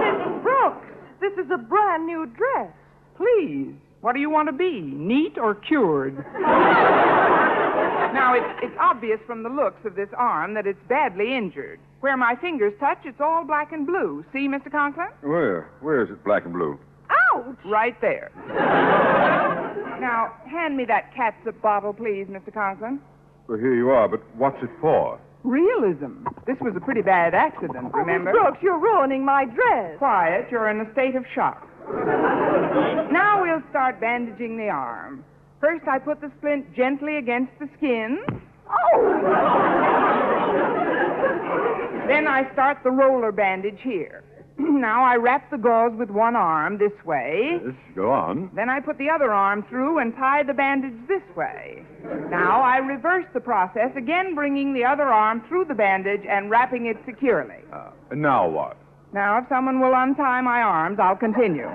Miss 0.00 0.42
Brooks, 0.42 0.88
this 1.20 1.32
is 1.34 1.48
a 1.54 1.58
brand 1.58 2.06
new 2.06 2.26
dress. 2.26 2.72
Please, 3.16 3.72
what 4.00 4.14
do 4.14 4.20
you 4.20 4.30
want 4.30 4.48
to 4.48 4.52
be, 4.52 4.80
neat 4.80 5.38
or 5.38 5.54
cured? 5.54 6.16
now, 8.12 8.34
it's, 8.34 8.58
it's 8.64 8.76
obvious 8.80 9.20
from 9.24 9.44
the 9.44 9.48
looks 9.48 9.84
of 9.84 9.94
this 9.94 10.08
arm 10.16 10.54
that 10.54 10.66
it's 10.66 10.80
badly 10.88 11.36
injured. 11.36 11.78
Where 12.00 12.16
my 12.16 12.34
fingers 12.40 12.72
touch, 12.80 12.98
it's 13.04 13.20
all 13.20 13.44
black 13.44 13.70
and 13.72 13.86
blue. 13.86 14.24
See, 14.32 14.48
Mr. 14.48 14.72
Conklin? 14.72 15.10
Where? 15.22 15.70
Where 15.82 16.02
is 16.02 16.10
it 16.10 16.24
black 16.24 16.46
and 16.46 16.52
blue? 16.52 16.80
Ouch! 17.36 17.58
Right 17.64 18.00
there. 18.00 18.32
Now, 20.00 20.34
hand 20.50 20.76
me 20.76 20.84
that 20.86 21.14
catsup 21.14 21.60
bottle, 21.62 21.92
please, 21.92 22.26
Mr. 22.26 22.52
Conklin. 22.52 23.00
Well, 23.48 23.58
here 23.58 23.74
you 23.74 23.90
are, 23.90 24.08
but 24.08 24.20
what's 24.36 24.62
it 24.62 24.70
for? 24.80 25.18
Realism. 25.44 26.26
This 26.46 26.56
was 26.60 26.74
a 26.76 26.80
pretty 26.80 27.02
bad 27.02 27.34
accident, 27.34 27.94
remember? 27.94 28.32
Miss 28.32 28.40
Brooks, 28.40 28.58
you're 28.60 28.78
ruining 28.78 29.24
my 29.24 29.44
dress. 29.44 29.98
Quiet. 29.98 30.48
You're 30.50 30.68
in 30.68 30.80
a 30.80 30.92
state 30.92 31.14
of 31.14 31.24
shock. 31.34 31.66
now 33.10 33.40
we'll 33.42 33.62
start 33.70 34.00
bandaging 34.00 34.56
the 34.58 34.68
arm. 34.68 35.24
First, 35.60 35.88
I 35.88 35.98
put 35.98 36.20
the 36.20 36.30
splint 36.38 36.74
gently 36.74 37.16
against 37.16 37.52
the 37.58 37.68
skin. 37.76 38.18
Oh! 38.68 39.18
Then 42.06 42.26
I 42.26 42.50
start 42.52 42.78
the 42.84 42.90
roller 42.90 43.32
bandage 43.32 43.80
here. 43.82 44.22
now 44.80 45.04
I 45.04 45.16
wrap 45.16 45.50
the 45.50 45.58
gauze 45.58 45.92
with 45.96 46.10
one 46.10 46.34
arm 46.34 46.78
this 46.78 46.92
way. 47.04 47.60
Yes, 47.64 47.74
go 47.94 48.10
on. 48.10 48.50
Then 48.54 48.68
I 48.68 48.80
put 48.80 48.98
the 48.98 49.08
other 49.08 49.32
arm 49.32 49.64
through 49.68 49.98
and 49.98 50.14
tie 50.16 50.42
the 50.42 50.54
bandage 50.54 50.98
this 51.06 51.22
way. 51.36 51.84
Now 52.30 52.60
I 52.60 52.78
reverse 52.78 53.26
the 53.34 53.40
process, 53.40 53.90
again 53.96 54.34
bringing 54.34 54.74
the 54.74 54.84
other 54.84 55.04
arm 55.04 55.44
through 55.48 55.66
the 55.66 55.74
bandage 55.74 56.22
and 56.28 56.50
wrapping 56.50 56.86
it 56.86 56.96
securely. 57.06 57.62
Uh, 57.72 57.90
now 58.14 58.48
what? 58.48 58.76
Now, 59.12 59.38
if 59.38 59.48
someone 59.48 59.80
will 59.80 59.94
untie 59.94 60.42
my 60.42 60.60
arms, 60.60 60.98
I'll 61.00 61.16
continue. 61.16 61.66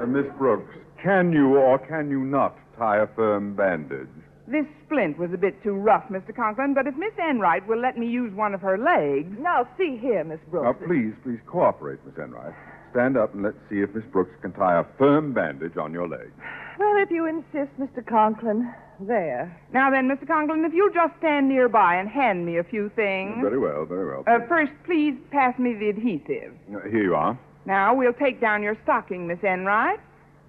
Uh, 0.00 0.06
Miss 0.06 0.26
Brooks, 0.36 0.74
can 1.00 1.32
you 1.32 1.56
or 1.56 1.78
can 1.78 2.10
you 2.10 2.24
not 2.24 2.56
tie 2.76 2.98
a 2.98 3.06
firm 3.14 3.54
bandage? 3.54 4.08
This 4.46 4.66
splint 4.84 5.18
was 5.18 5.30
a 5.32 5.38
bit 5.38 5.62
too 5.62 5.72
rough, 5.72 6.04
Mr. 6.10 6.34
Conklin, 6.34 6.74
but 6.74 6.86
if 6.86 6.94
Miss 6.96 7.12
Enright 7.18 7.66
will 7.66 7.80
let 7.80 7.96
me 7.96 8.06
use 8.06 8.32
one 8.34 8.54
of 8.54 8.60
her 8.60 8.76
legs. 8.76 9.34
Now, 9.40 9.66
see 9.78 9.96
here, 9.96 10.22
Miss 10.22 10.38
Brooks. 10.50 10.78
Now, 10.80 10.86
please, 10.86 11.14
please 11.22 11.38
cooperate, 11.46 11.98
Miss 12.04 12.14
Enright. 12.22 12.52
Stand 12.92 13.16
up 13.16 13.32
and 13.34 13.42
let's 13.42 13.56
see 13.70 13.80
if 13.80 13.94
Miss 13.94 14.04
Brooks 14.12 14.30
can 14.42 14.52
tie 14.52 14.78
a 14.78 14.84
firm 14.98 15.32
bandage 15.32 15.76
on 15.78 15.92
your 15.92 16.06
leg. 16.06 16.30
Well, 16.78 16.96
if 17.02 17.10
you 17.10 17.26
insist, 17.26 17.70
Mr. 17.80 18.06
Conklin. 18.06 18.72
There. 19.00 19.60
Now 19.72 19.90
then, 19.90 20.08
Mr. 20.08 20.24
Conklin, 20.24 20.64
if 20.64 20.72
you'll 20.72 20.92
just 20.92 21.14
stand 21.18 21.48
nearby 21.48 21.96
and 21.96 22.08
hand 22.08 22.46
me 22.46 22.58
a 22.58 22.62
few 22.64 22.90
things. 22.94 23.38
Very 23.42 23.58
well, 23.58 23.84
very 23.86 24.06
well. 24.06 24.22
Uh, 24.26 24.46
first, 24.46 24.70
please 24.84 25.14
pass 25.32 25.58
me 25.58 25.74
the 25.74 25.88
adhesive. 25.88 26.52
Uh, 26.72 26.88
Here 26.88 27.02
you 27.02 27.14
are. 27.16 27.36
Now, 27.66 27.92
we'll 27.92 28.12
take 28.12 28.40
down 28.40 28.62
your 28.62 28.76
stocking, 28.84 29.26
Miss 29.26 29.40
Enright. 29.42 29.98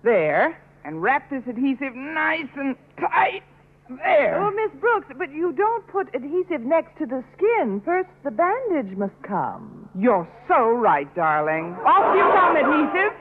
There. 0.04 0.62
And 0.84 1.02
wrap 1.02 1.28
this 1.32 1.42
adhesive 1.50 1.96
nice 1.96 2.46
and 2.56 2.76
tight. 3.00 3.42
There. 3.88 4.42
Oh, 4.42 4.50
Miss 4.50 4.82
Brooks, 4.82 5.08
but 5.18 5.32
you 5.32 5.54
don't 5.54 5.86
put 5.88 6.08
adhesive 6.16 6.62
next 6.62 6.98
to 6.98 7.06
the 7.06 7.24
skin. 7.38 7.82
First, 7.86 8.10
the 8.24 8.32
bandage 8.32 8.98
must 8.98 9.14
come. 9.22 9.88
You're 9.98 10.28
so 10.48 10.72
right, 10.72 11.14
darling. 11.16 11.76
Off 11.86 12.16
you 12.16 12.26
come, 12.34 12.58
adhesive. 12.58 13.14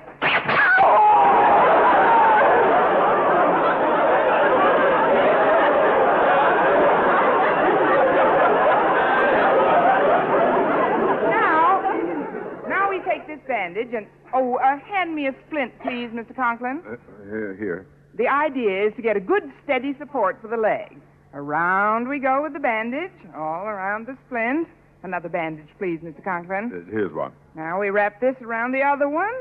Now, 11.29 12.67
now 12.69 12.89
we 12.89 13.01
take 13.01 13.27
this 13.27 13.41
bandage 13.47 13.93
and 13.95 14.07
oh, 14.33 14.57
uh, 14.57 14.79
hand 14.79 15.15
me 15.15 15.27
a 15.27 15.33
splint, 15.47 15.73
please, 15.83 16.09
Mr. 16.09 16.35
Conklin. 16.35 16.83
Uh, 16.87 16.97
here, 17.25 17.55
here. 17.59 17.87
The 18.17 18.29
idea 18.29 18.87
is 18.87 18.95
to 18.97 19.03
get 19.03 19.17
a 19.17 19.21
good 19.21 19.43
steady 19.65 19.95
support 19.99 20.39
for 20.41 20.49
the 20.49 20.57
leg. 20.57 20.97
Around 21.33 22.09
we 22.09 22.21
go 22.21 22.43
with 22.43 22.53
the 22.53 22.61
bandage, 22.61 23.11
all 23.37 23.67
around 23.67 24.07
the 24.07 24.17
splint. 24.27 24.69
Another 25.03 25.29
bandage, 25.29 25.67
please, 25.79 25.99
Mr. 26.01 26.23
Conklin. 26.23 26.73
Uh, 26.73 26.91
here's 26.91 27.13
one. 27.13 27.33
Now 27.57 27.81
we 27.81 27.91
wrap 27.91 28.21
this 28.21 28.37
around 28.41 28.73
the 28.73 28.83
other 28.83 29.09
one. 29.09 29.33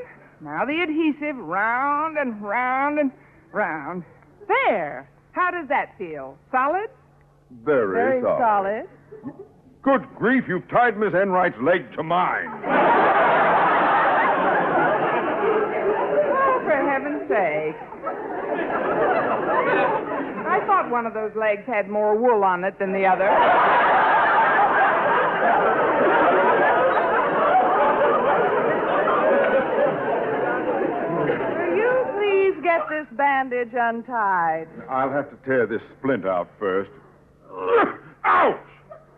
Now 0.42 0.66
the 0.66 0.82
adhesive 0.82 1.38
round 1.38 2.18
and 2.18 2.42
round 2.42 3.00
and 3.00 3.12
round. 3.52 4.04
There. 4.48 5.08
How 5.34 5.52
does 5.52 5.68
that 5.70 5.96
feel? 5.98 6.38
Solid? 6.52 6.90
Very, 7.64 7.94
Very 7.94 8.22
solid. 8.22 8.88
solid. 9.24 9.36
Good 9.84 10.08
grief, 10.18 10.46
you've 10.48 10.68
tied 10.70 10.98
Miss 10.98 11.14
Enright's 11.14 11.56
leg 11.62 11.92
to 11.96 12.04
mine. 12.04 12.50
Oh, 16.36 16.62
for 16.64 16.72
heaven's 16.90 17.28
sake. 17.30 17.76
I 20.64 20.66
thought 20.66 20.90
one 20.90 21.06
of 21.06 21.14
those 21.14 21.36
legs 21.36 21.64
had 21.68 21.90
more 21.90 22.16
wool 22.16 22.42
on 22.46 22.64
it 22.64 22.80
than 22.80 22.94
the 22.94 23.06
other. 23.06 23.28
Will 31.60 31.76
you 31.76 32.06
please 32.16 32.64
get 32.64 32.88
this 32.88 33.06
bandage 33.18 33.74
untied? 33.74 34.70
I'll 34.90 35.12
have 35.12 35.30
to 35.32 35.38
tear 35.46 35.68
this 35.68 35.82
splint 36.00 36.26
out 36.26 36.48
first. 36.58 36.92
Ouch! 38.24 38.56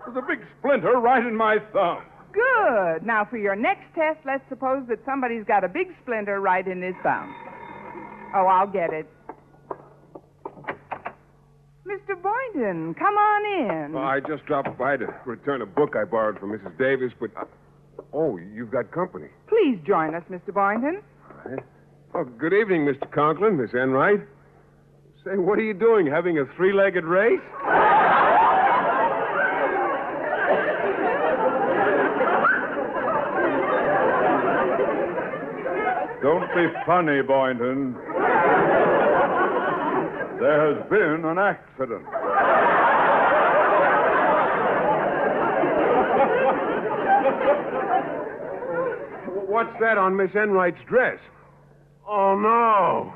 There's 0.03 0.17
a 0.17 0.21
big 0.27 0.39
splinter 0.58 0.93
right 0.93 1.23
in 1.23 1.36
my 1.36 1.60
thumb. 1.71 2.01
Good. 2.34 3.05
Now, 3.05 3.23
for 3.29 3.38
your 3.38 3.55
next 3.55 3.93
test, 3.93 4.17
let's 4.25 4.43
suppose 4.49 4.88
that 4.88 4.97
somebody's 5.05 5.45
got 5.45 5.63
a 5.63 5.69
big 5.69 5.93
splinter 6.01 6.41
right 6.41 6.67
in 6.67 6.81
his 6.81 6.95
thumb. 7.03 7.36
Oh, 8.34 8.47
I'll 8.47 8.65
get 8.67 8.91
it. 8.91 9.08
Mr. 11.86 12.15
Boynton, 12.19 12.95
come 12.95 13.13
on 13.15 13.86
in. 13.86 13.93
Well, 13.93 14.04
I 14.04 14.19
just 14.19 14.45
dropped 14.45 14.76
by 14.78 14.98
to 14.98 15.06
return 15.26 15.62
a 15.62 15.67
book 15.67 15.95
I 15.95 16.04
borrowed 16.04 16.39
from 16.39 16.52
Mrs. 16.52 16.78
Davis, 16.80 17.12
but. 17.19 17.30
I... 17.38 17.43
Oh, 18.12 18.38
you've 18.38 18.71
got 18.71 18.91
company. 18.91 19.28
Please 19.48 19.78
join 19.86 20.15
us, 20.15 20.24
Mr. 20.30 20.54
Boynton. 20.54 21.02
Right. 21.45 21.63
Oh, 22.15 22.24
good 22.24 22.54
evening, 22.54 22.86
Mr. 22.86 23.10
Conklin, 23.12 23.58
Miss 23.58 23.71
Enright. 23.74 24.21
Say, 25.24 25.38
what 25.38 25.60
are 25.60 25.63
you 25.63 25.74
doing? 25.74 26.08
Having 26.08 26.39
a 26.39 26.45
three 26.56 26.74
legged 26.74 27.04
race? 27.04 27.39
Don't 36.21 36.48
be 36.56 36.65
funny, 36.88 37.21
Boynton. 37.21 37.95
There 40.39 40.76
has 40.76 40.89
been 40.89 41.24
an 41.24 41.38
accident. 41.38 42.06
What's 49.48 49.80
that 49.80 49.98
on 49.98 50.17
Miss 50.17 50.32
Enright's 50.36 50.78
dress? 50.89 51.19
Oh, 52.06 52.38
no. 52.38 53.13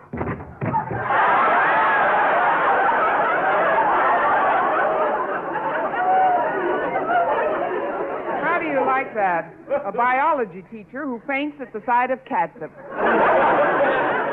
How 8.41 8.59
do 8.59 8.65
you 8.67 8.79
like 8.85 9.13
that? 9.15 9.53
A 9.85 9.91
biology 9.91 10.63
teacher 10.71 11.05
who 11.05 11.21
faints 11.27 11.57
at 11.59 11.73
the 11.73 11.81
sight 11.85 12.11
of 12.11 12.23
catsup. 12.23 12.71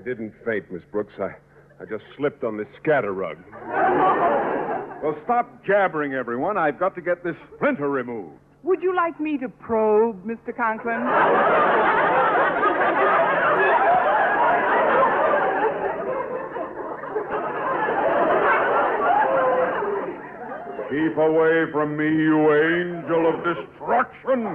I 0.00 0.02
didn't 0.02 0.32
faint, 0.46 0.72
Miss 0.72 0.80
Brooks. 0.90 1.12
I, 1.18 1.34
I 1.78 1.84
just 1.84 2.04
slipped 2.16 2.42
on 2.42 2.56
this 2.56 2.66
scatter 2.82 3.12
rug. 3.12 3.36
Well, 5.02 5.14
stop 5.24 5.62
jabbering, 5.66 6.14
everyone. 6.14 6.56
I've 6.56 6.80
got 6.80 6.94
to 6.94 7.02
get 7.02 7.22
this 7.22 7.36
splinter 7.54 7.90
removed. 7.90 8.38
Would 8.62 8.82
you 8.82 8.96
like 8.96 9.20
me 9.20 9.36
to 9.36 9.50
probe, 9.50 10.24
Mr. 10.24 10.56
Conklin? 10.56 11.00
Keep 20.88 21.18
away 21.18 21.70
from 21.72 21.98
me, 21.98 22.06
you 22.06 22.54
angel 22.54 23.28
of 23.28 23.44
destruction. 23.44 24.46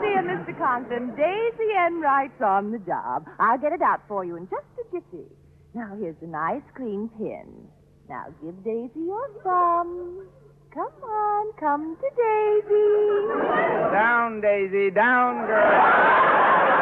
Never 0.00 0.22
fear, 0.22 0.22
Mr. 0.22 0.58
Conklin. 0.58 1.14
Daisy 1.16 1.70
Enright's 1.86 2.40
on 2.42 2.70
the 2.70 2.78
job. 2.78 3.26
I'll 3.38 3.58
get 3.58 3.72
it 3.72 3.82
out 3.82 4.00
for 4.08 4.24
you 4.24 4.36
in 4.36 4.48
just 4.48 4.64
a 4.78 4.84
jiffy. 4.92 5.26
Now, 5.74 5.96
here's 5.98 6.16
a 6.22 6.26
nice 6.26 6.62
clean 6.76 7.10
pin. 7.18 7.68
Now, 8.08 8.26
give 8.42 8.62
Daisy 8.64 9.00
your 9.06 9.28
thumb. 9.42 10.26
Come 10.72 11.02
on, 11.02 11.52
come 11.58 11.96
to 11.96 12.10
Daisy. 12.16 13.92
Down, 13.92 14.40
Daisy, 14.40 14.90
down, 14.90 15.46
girl. 15.46 16.78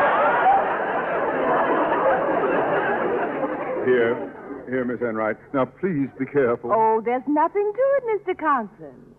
Here, 3.87 4.67
here, 4.69 4.85
Miss 4.85 5.01
Enright. 5.01 5.37
Now, 5.55 5.65
please 5.65 6.09
be 6.19 6.27
careful. 6.27 6.73
Oh, 6.73 7.01
there's 7.05 7.23
nothing 7.29 7.73
to 7.73 7.83
it, 7.97 8.27
Mr. 8.27 8.39
Conklin. 8.39 9.15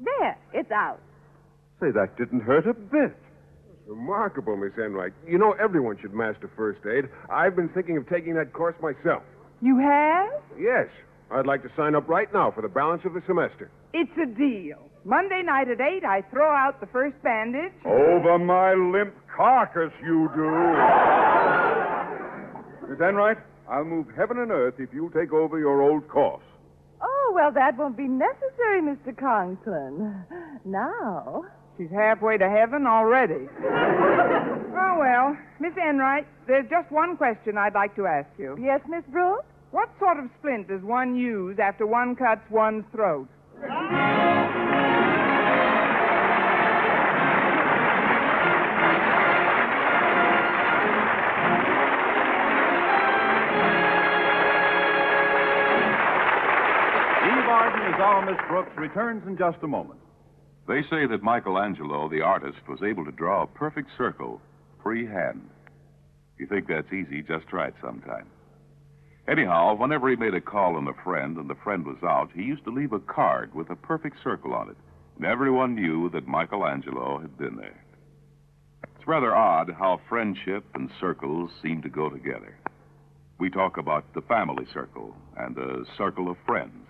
There, 0.00 0.36
it's 0.52 0.70
out. 0.70 1.00
Say, 1.80 1.90
that 1.90 2.16
didn't 2.16 2.40
hurt 2.40 2.66
a 2.66 2.74
bit. 2.74 3.16
Remarkable, 3.86 4.56
Miss 4.56 4.72
Enright. 4.78 5.12
You 5.26 5.38
know, 5.38 5.52
everyone 5.52 5.98
should 6.00 6.14
master 6.14 6.50
first 6.56 6.80
aid. 6.86 7.08
I've 7.30 7.54
been 7.54 7.68
thinking 7.68 7.96
of 7.96 8.08
taking 8.08 8.34
that 8.34 8.52
course 8.52 8.74
myself. 8.80 9.22
You 9.60 9.78
have? 9.78 10.42
Yes. 10.58 10.88
I'd 11.30 11.46
like 11.46 11.62
to 11.62 11.70
sign 11.76 11.94
up 11.94 12.08
right 12.08 12.32
now 12.32 12.50
for 12.50 12.62
the 12.62 12.68
balance 12.68 13.02
of 13.04 13.14
the 13.14 13.22
semester. 13.26 13.70
It's 13.92 14.10
a 14.22 14.26
deal. 14.26 14.90
Monday 15.04 15.42
night 15.44 15.68
at 15.68 15.80
8, 15.80 16.04
I 16.04 16.22
throw 16.30 16.50
out 16.50 16.80
the 16.80 16.86
first 16.86 17.20
bandage. 17.22 17.72
Over 17.84 18.38
my 18.38 18.72
limp 18.72 19.14
carcass, 19.34 19.92
you 20.02 20.30
do. 20.34 20.50
Miss 22.88 23.00
Enright, 23.00 23.38
I'll 23.68 23.84
move 23.84 24.06
heaven 24.16 24.38
and 24.38 24.50
earth 24.50 24.74
if 24.78 24.94
you 24.94 25.10
take 25.14 25.32
over 25.32 25.58
your 25.58 25.82
old 25.82 26.08
course. 26.08 26.44
Oh, 27.02 27.32
well, 27.34 27.52
that 27.52 27.76
won't 27.76 27.96
be 27.96 28.08
necessary, 28.08 28.80
Mr. 28.80 29.16
Conklin. 29.18 30.24
Now. 30.64 31.44
She's 31.76 31.90
halfway 31.90 32.38
to 32.38 32.48
heaven 32.48 32.86
already. 32.86 33.48
oh, 33.64 34.96
well, 34.98 35.36
Miss 35.58 35.72
Enright, 35.76 36.26
there's 36.46 36.68
just 36.70 36.90
one 36.92 37.16
question 37.16 37.58
I'd 37.58 37.74
like 37.74 37.96
to 37.96 38.06
ask 38.06 38.28
you. 38.38 38.56
Yes, 38.60 38.80
Miss 38.88 39.02
Brooks? 39.10 39.46
What 39.72 39.88
sort 39.98 40.18
of 40.20 40.30
splint 40.38 40.68
does 40.68 40.82
one 40.82 41.16
use 41.16 41.58
after 41.58 41.84
one 41.84 42.14
cuts 42.14 42.48
one's 42.48 42.84
throat? 42.92 43.26
Eve 43.58 43.70
Arden 57.50 57.82
as 57.92 58.00
our 58.00 58.24
Miss 58.24 58.38
Brooks 58.48 58.70
returns 58.76 59.26
in 59.26 59.36
just 59.36 59.58
a 59.64 59.66
moment. 59.66 59.98
They 60.66 60.82
say 60.82 61.06
that 61.06 61.22
Michelangelo, 61.22 62.08
the 62.08 62.22
artist, 62.22 62.66
was 62.68 62.82
able 62.82 63.04
to 63.04 63.12
draw 63.12 63.42
a 63.42 63.46
perfect 63.46 63.90
circle 63.98 64.40
freehand. 64.82 65.50
If 66.34 66.40
you 66.40 66.46
think 66.46 66.68
that's 66.68 66.92
easy, 66.92 67.22
just 67.22 67.46
try 67.48 67.68
it 67.68 67.74
sometime. 67.82 68.26
Anyhow, 69.28 69.76
whenever 69.76 70.08
he 70.10 70.16
made 70.16 70.34
a 70.34 70.40
call 70.40 70.76
on 70.76 70.86
a 70.88 71.02
friend 71.04 71.36
and 71.38 71.48
the 71.48 71.54
friend 71.54 71.84
was 71.86 72.02
out, 72.02 72.30
he 72.34 72.42
used 72.42 72.64
to 72.64 72.70
leave 72.70 72.92
a 72.92 72.98
card 72.98 73.54
with 73.54 73.70
a 73.70 73.76
perfect 73.76 74.16
circle 74.22 74.54
on 74.54 74.68
it. 74.68 74.76
And 75.16 75.26
everyone 75.26 75.74
knew 75.74 76.10
that 76.10 76.28
Michelangelo 76.28 77.20
had 77.20 77.38
been 77.38 77.56
there. 77.56 77.84
It's 78.96 79.06
rather 79.06 79.34
odd 79.34 79.70
how 79.78 80.00
friendship 80.08 80.64
and 80.74 80.90
circles 81.00 81.50
seem 81.62 81.82
to 81.82 81.88
go 81.88 82.10
together. 82.10 82.56
We 83.38 83.50
talk 83.50 83.76
about 83.76 84.12
the 84.14 84.22
family 84.22 84.66
circle 84.72 85.14
and 85.36 85.54
the 85.54 85.86
circle 85.96 86.30
of 86.30 86.36
friends. 86.46 86.83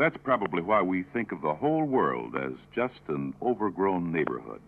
That's 0.00 0.16
probably 0.24 0.62
why 0.62 0.80
we 0.80 1.02
think 1.02 1.30
of 1.30 1.42
the 1.42 1.52
whole 1.52 1.84
world 1.84 2.34
as 2.34 2.52
just 2.74 3.00
an 3.08 3.34
overgrown 3.42 4.10
neighborhood. 4.10 4.62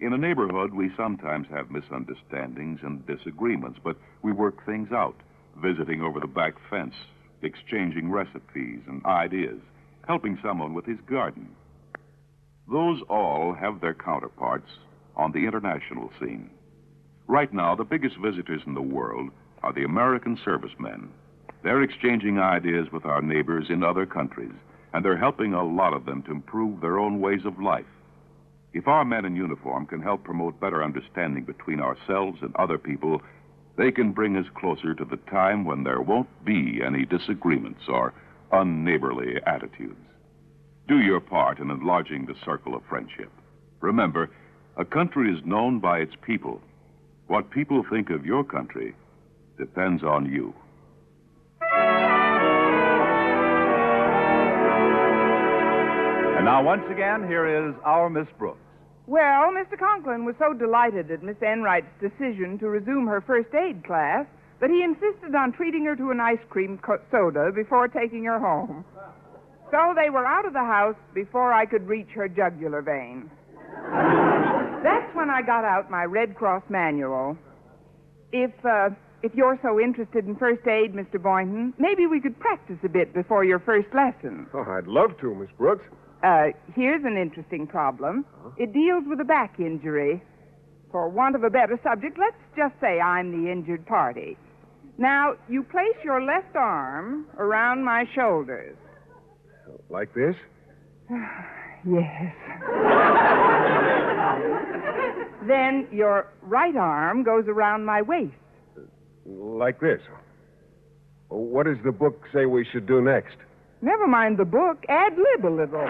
In 0.00 0.14
a 0.14 0.16
neighborhood, 0.16 0.72
we 0.72 0.90
sometimes 0.96 1.46
have 1.50 1.70
misunderstandings 1.70 2.80
and 2.82 3.06
disagreements, 3.06 3.78
but 3.84 3.98
we 4.22 4.32
work 4.32 4.64
things 4.64 4.90
out, 4.90 5.16
visiting 5.62 6.00
over 6.00 6.18
the 6.18 6.26
back 6.26 6.54
fence, 6.70 6.94
exchanging 7.42 8.10
recipes 8.10 8.80
and 8.86 9.04
ideas, 9.04 9.60
helping 10.08 10.38
someone 10.42 10.72
with 10.72 10.86
his 10.86 11.00
garden. 11.10 11.54
Those 12.70 13.02
all 13.10 13.52
have 13.52 13.82
their 13.82 13.92
counterparts 13.92 14.70
on 15.14 15.32
the 15.32 15.44
international 15.44 16.10
scene. 16.18 16.48
Right 17.26 17.52
now, 17.52 17.74
the 17.74 17.84
biggest 17.84 18.16
visitors 18.16 18.62
in 18.66 18.72
the 18.72 18.80
world 18.80 19.28
are 19.62 19.74
the 19.74 19.84
American 19.84 20.38
servicemen. 20.42 21.10
They're 21.62 21.82
exchanging 21.82 22.38
ideas 22.38 22.88
with 22.92 23.04
our 23.04 23.22
neighbors 23.22 23.66
in 23.70 23.84
other 23.84 24.06
countries, 24.06 24.52
and 24.92 25.04
they're 25.04 25.16
helping 25.16 25.54
a 25.54 25.64
lot 25.64 25.92
of 25.92 26.04
them 26.04 26.22
to 26.24 26.32
improve 26.32 26.80
their 26.80 26.98
own 26.98 27.20
ways 27.20 27.44
of 27.44 27.60
life. 27.60 27.86
If 28.72 28.88
our 28.88 29.04
men 29.04 29.24
in 29.24 29.36
uniform 29.36 29.86
can 29.86 30.02
help 30.02 30.24
promote 30.24 30.60
better 30.60 30.82
understanding 30.82 31.44
between 31.44 31.78
ourselves 31.78 32.38
and 32.42 32.54
other 32.56 32.78
people, 32.78 33.22
they 33.76 33.92
can 33.92 34.12
bring 34.12 34.36
us 34.36 34.46
closer 34.54 34.94
to 34.94 35.04
the 35.04 35.18
time 35.30 35.64
when 35.64 35.84
there 35.84 36.00
won't 36.00 36.44
be 36.44 36.80
any 36.84 37.04
disagreements 37.04 37.82
or 37.88 38.12
unneighborly 38.50 39.40
attitudes. 39.46 40.00
Do 40.88 40.98
your 40.98 41.20
part 41.20 41.58
in 41.58 41.70
enlarging 41.70 42.26
the 42.26 42.34
circle 42.44 42.74
of 42.74 42.82
friendship. 42.88 43.30
Remember, 43.80 44.30
a 44.76 44.84
country 44.84 45.32
is 45.32 45.44
known 45.44 45.78
by 45.78 45.98
its 45.98 46.14
people. 46.22 46.60
What 47.28 47.50
people 47.50 47.84
think 47.88 48.10
of 48.10 48.26
your 48.26 48.42
country 48.42 48.94
depends 49.58 50.02
on 50.02 50.30
you. 50.30 50.54
And 56.42 56.48
now, 56.48 56.60
once 56.60 56.82
again, 56.90 57.28
here 57.28 57.46
is 57.46 57.72
our 57.84 58.10
Miss 58.10 58.26
Brooks. 58.36 58.58
Well, 59.06 59.54
Mr. 59.54 59.78
Conklin 59.78 60.24
was 60.24 60.34
so 60.40 60.52
delighted 60.52 61.08
at 61.12 61.22
Miss 61.22 61.36
Enright's 61.40 61.86
decision 62.00 62.58
to 62.58 62.66
resume 62.66 63.06
her 63.06 63.20
first 63.20 63.54
aid 63.54 63.84
class 63.84 64.26
that 64.60 64.68
he 64.68 64.82
insisted 64.82 65.36
on 65.36 65.52
treating 65.52 65.84
her 65.84 65.94
to 65.94 66.10
an 66.10 66.18
ice 66.18 66.42
cream 66.50 66.80
co- 66.82 66.98
soda 67.12 67.52
before 67.54 67.86
taking 67.86 68.24
her 68.24 68.40
home. 68.40 68.84
So 69.70 69.94
they 69.94 70.10
were 70.10 70.26
out 70.26 70.44
of 70.44 70.52
the 70.52 70.66
house 70.66 70.96
before 71.14 71.52
I 71.52 71.64
could 71.64 71.86
reach 71.86 72.08
her 72.16 72.28
jugular 72.28 72.82
vein. 72.82 73.30
That's 74.82 75.14
when 75.14 75.30
I 75.30 75.42
got 75.46 75.62
out 75.64 75.92
my 75.92 76.06
Red 76.06 76.34
Cross 76.34 76.64
manual. 76.68 77.38
If 78.32 78.50
uh, 78.64 78.88
if 79.22 79.32
you're 79.36 79.60
so 79.62 79.78
interested 79.78 80.26
in 80.26 80.34
first 80.34 80.66
aid, 80.66 80.92
Mr. 80.92 81.22
Boynton, 81.22 81.72
maybe 81.78 82.08
we 82.08 82.20
could 82.20 82.36
practice 82.40 82.78
a 82.82 82.88
bit 82.88 83.14
before 83.14 83.44
your 83.44 83.60
first 83.60 83.86
lesson. 83.94 84.48
Oh, 84.52 84.64
I'd 84.66 84.88
love 84.88 85.16
to, 85.20 85.32
Miss 85.36 85.48
Brooks. 85.56 85.84
Uh, 86.22 86.48
here's 86.74 87.04
an 87.04 87.16
interesting 87.16 87.66
problem. 87.66 88.24
It 88.56 88.72
deals 88.72 89.04
with 89.06 89.20
a 89.20 89.24
back 89.24 89.58
injury. 89.58 90.22
For 90.92 91.08
want 91.08 91.34
of 91.34 91.42
a 91.42 91.50
better 91.50 91.80
subject, 91.82 92.18
let's 92.18 92.36
just 92.56 92.74
say 92.80 93.00
I'm 93.00 93.32
the 93.32 93.50
injured 93.50 93.86
party. 93.86 94.36
Now, 94.98 95.34
you 95.48 95.62
place 95.62 95.96
your 96.04 96.22
left 96.22 96.54
arm 96.54 97.26
around 97.38 97.82
my 97.84 98.04
shoulders. 98.14 98.76
Like 99.88 100.12
this? 100.14 100.36
yes. 101.10 102.34
then 105.48 105.88
your 105.90 106.28
right 106.42 106.76
arm 106.76 107.24
goes 107.24 107.44
around 107.48 107.84
my 107.84 108.02
waist. 108.02 108.34
Like 109.24 109.80
this. 109.80 110.00
What 111.28 111.66
does 111.66 111.78
the 111.84 111.92
book 111.92 112.22
say 112.32 112.44
we 112.44 112.66
should 112.70 112.86
do 112.86 113.00
next? 113.00 113.36
Never 113.82 114.06
mind 114.06 114.38
the 114.38 114.44
book, 114.44 114.84
ad 114.88 115.18
lib 115.18 115.44
a 115.44 115.50
little. 115.50 115.80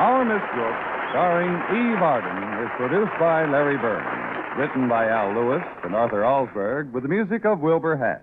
Our 0.00 0.24
Miss 0.24 0.40
Brooks, 0.54 0.84
starring 1.12 1.52
Eve 1.52 2.00
Arden, 2.00 2.64
is 2.64 2.70
produced 2.78 3.12
by 3.20 3.44
Larry 3.44 3.76
Berns, 3.76 4.58
written 4.58 4.88
by 4.88 5.08
Al 5.10 5.34
Lewis 5.34 5.62
and 5.84 5.94
Arthur 5.94 6.22
Alsberg, 6.22 6.92
with 6.92 7.02
the 7.02 7.10
music 7.10 7.44
of 7.44 7.60
Wilbur 7.60 7.96
Hatch. 7.96 8.22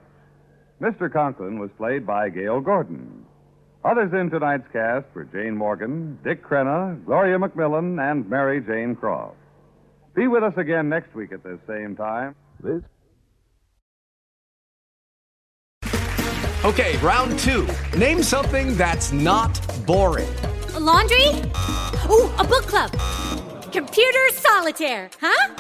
Mr. 0.82 1.14
Conklin 1.14 1.60
was 1.60 1.70
played 1.78 2.08
by 2.08 2.30
Gale 2.30 2.60
Gordon. 2.60 3.24
Others 3.86 4.14
in 4.14 4.32
tonight's 4.32 4.68
cast 4.74 5.06
were 5.14 5.26
Jane 5.26 5.56
Morgan, 5.56 6.18
Dick 6.24 6.44
Crenna, 6.44 7.06
Gloria 7.06 7.38
McMillan, 7.38 8.02
and 8.02 8.28
Mary 8.28 8.60
Jane 8.60 8.96
Croft. 8.96 9.36
Be 10.16 10.28
with 10.28 10.44
us 10.44 10.54
again 10.58 10.90
next 10.90 11.14
week 11.16 11.32
at 11.32 11.44
this 11.44 11.60
same 11.68 11.96
time. 11.96 12.36
This 12.62 12.84
Okay, 16.66 16.96
round 16.98 17.38
two. 17.40 17.68
Name 17.98 18.24
something 18.24 18.78
that's 18.78 19.12
not 19.12 19.52
boring. 19.86 20.34
A 20.76 20.80
laundry? 20.80 21.28
Ooh, 22.10 22.32
a 22.40 22.44
book 22.46 22.66
club. 22.68 22.90
Computer 23.74 24.30
solitaire, 24.32 25.10
huh? 25.20 25.56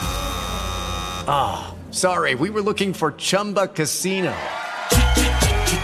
Ah, 1.27 1.75
sorry, 1.91 2.35
we 2.35 2.49
were 2.49 2.61
looking 2.61 2.93
for 2.93 3.11
Chumba 3.13 3.67
Casino. 3.67 4.33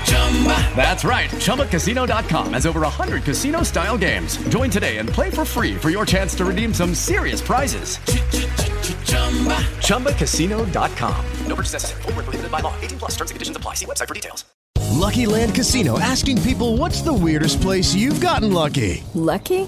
Chumba! 0.06 0.76
That's 0.76 1.04
right. 1.04 1.30
ChumbaCasino.com 1.32 2.54
has 2.54 2.66
over 2.66 2.82
100 2.82 3.24
casino 3.24 3.64
style 3.64 3.98
games. 3.98 4.38
Join 4.48 4.70
today 4.70 5.00
and 5.00 5.10
play 5.10 5.30
for 5.30 5.44
free 5.44 5.76
for 5.76 5.90
your 5.90 6.06
chance 6.06 6.34
to 6.36 6.46
redeem 6.46 6.74
some 6.74 6.96
serious 6.96 7.42
prizes. 7.42 8.00
ChumbaCasino.com. 9.82 11.26
No 11.48 11.56
purchase 11.56 11.74
necessary. 11.74 12.02
Void 12.04 12.16
where 12.16 12.24
prohibited 12.24 12.52
by 12.52 12.62
law. 12.62 12.74
18 12.80 13.00
plus 13.00 13.12
terms 13.18 13.32
and 13.32 13.36
conditions 13.36 13.58
apply. 13.58 13.74
See 13.74 13.86
website 13.86 14.08
for 14.08 14.14
details. 14.14 14.46
Lucky 15.00 15.26
Land 15.26 15.56
Casino 15.56 16.00
asking 16.00 16.42
people 16.42 16.78
what's 16.78 17.02
the 17.02 17.14
weirdest 17.14 17.62
place 17.62 17.94
you've 17.96 18.20
gotten 18.20 18.52
lucky? 18.54 19.04
Lucky? 19.14 19.68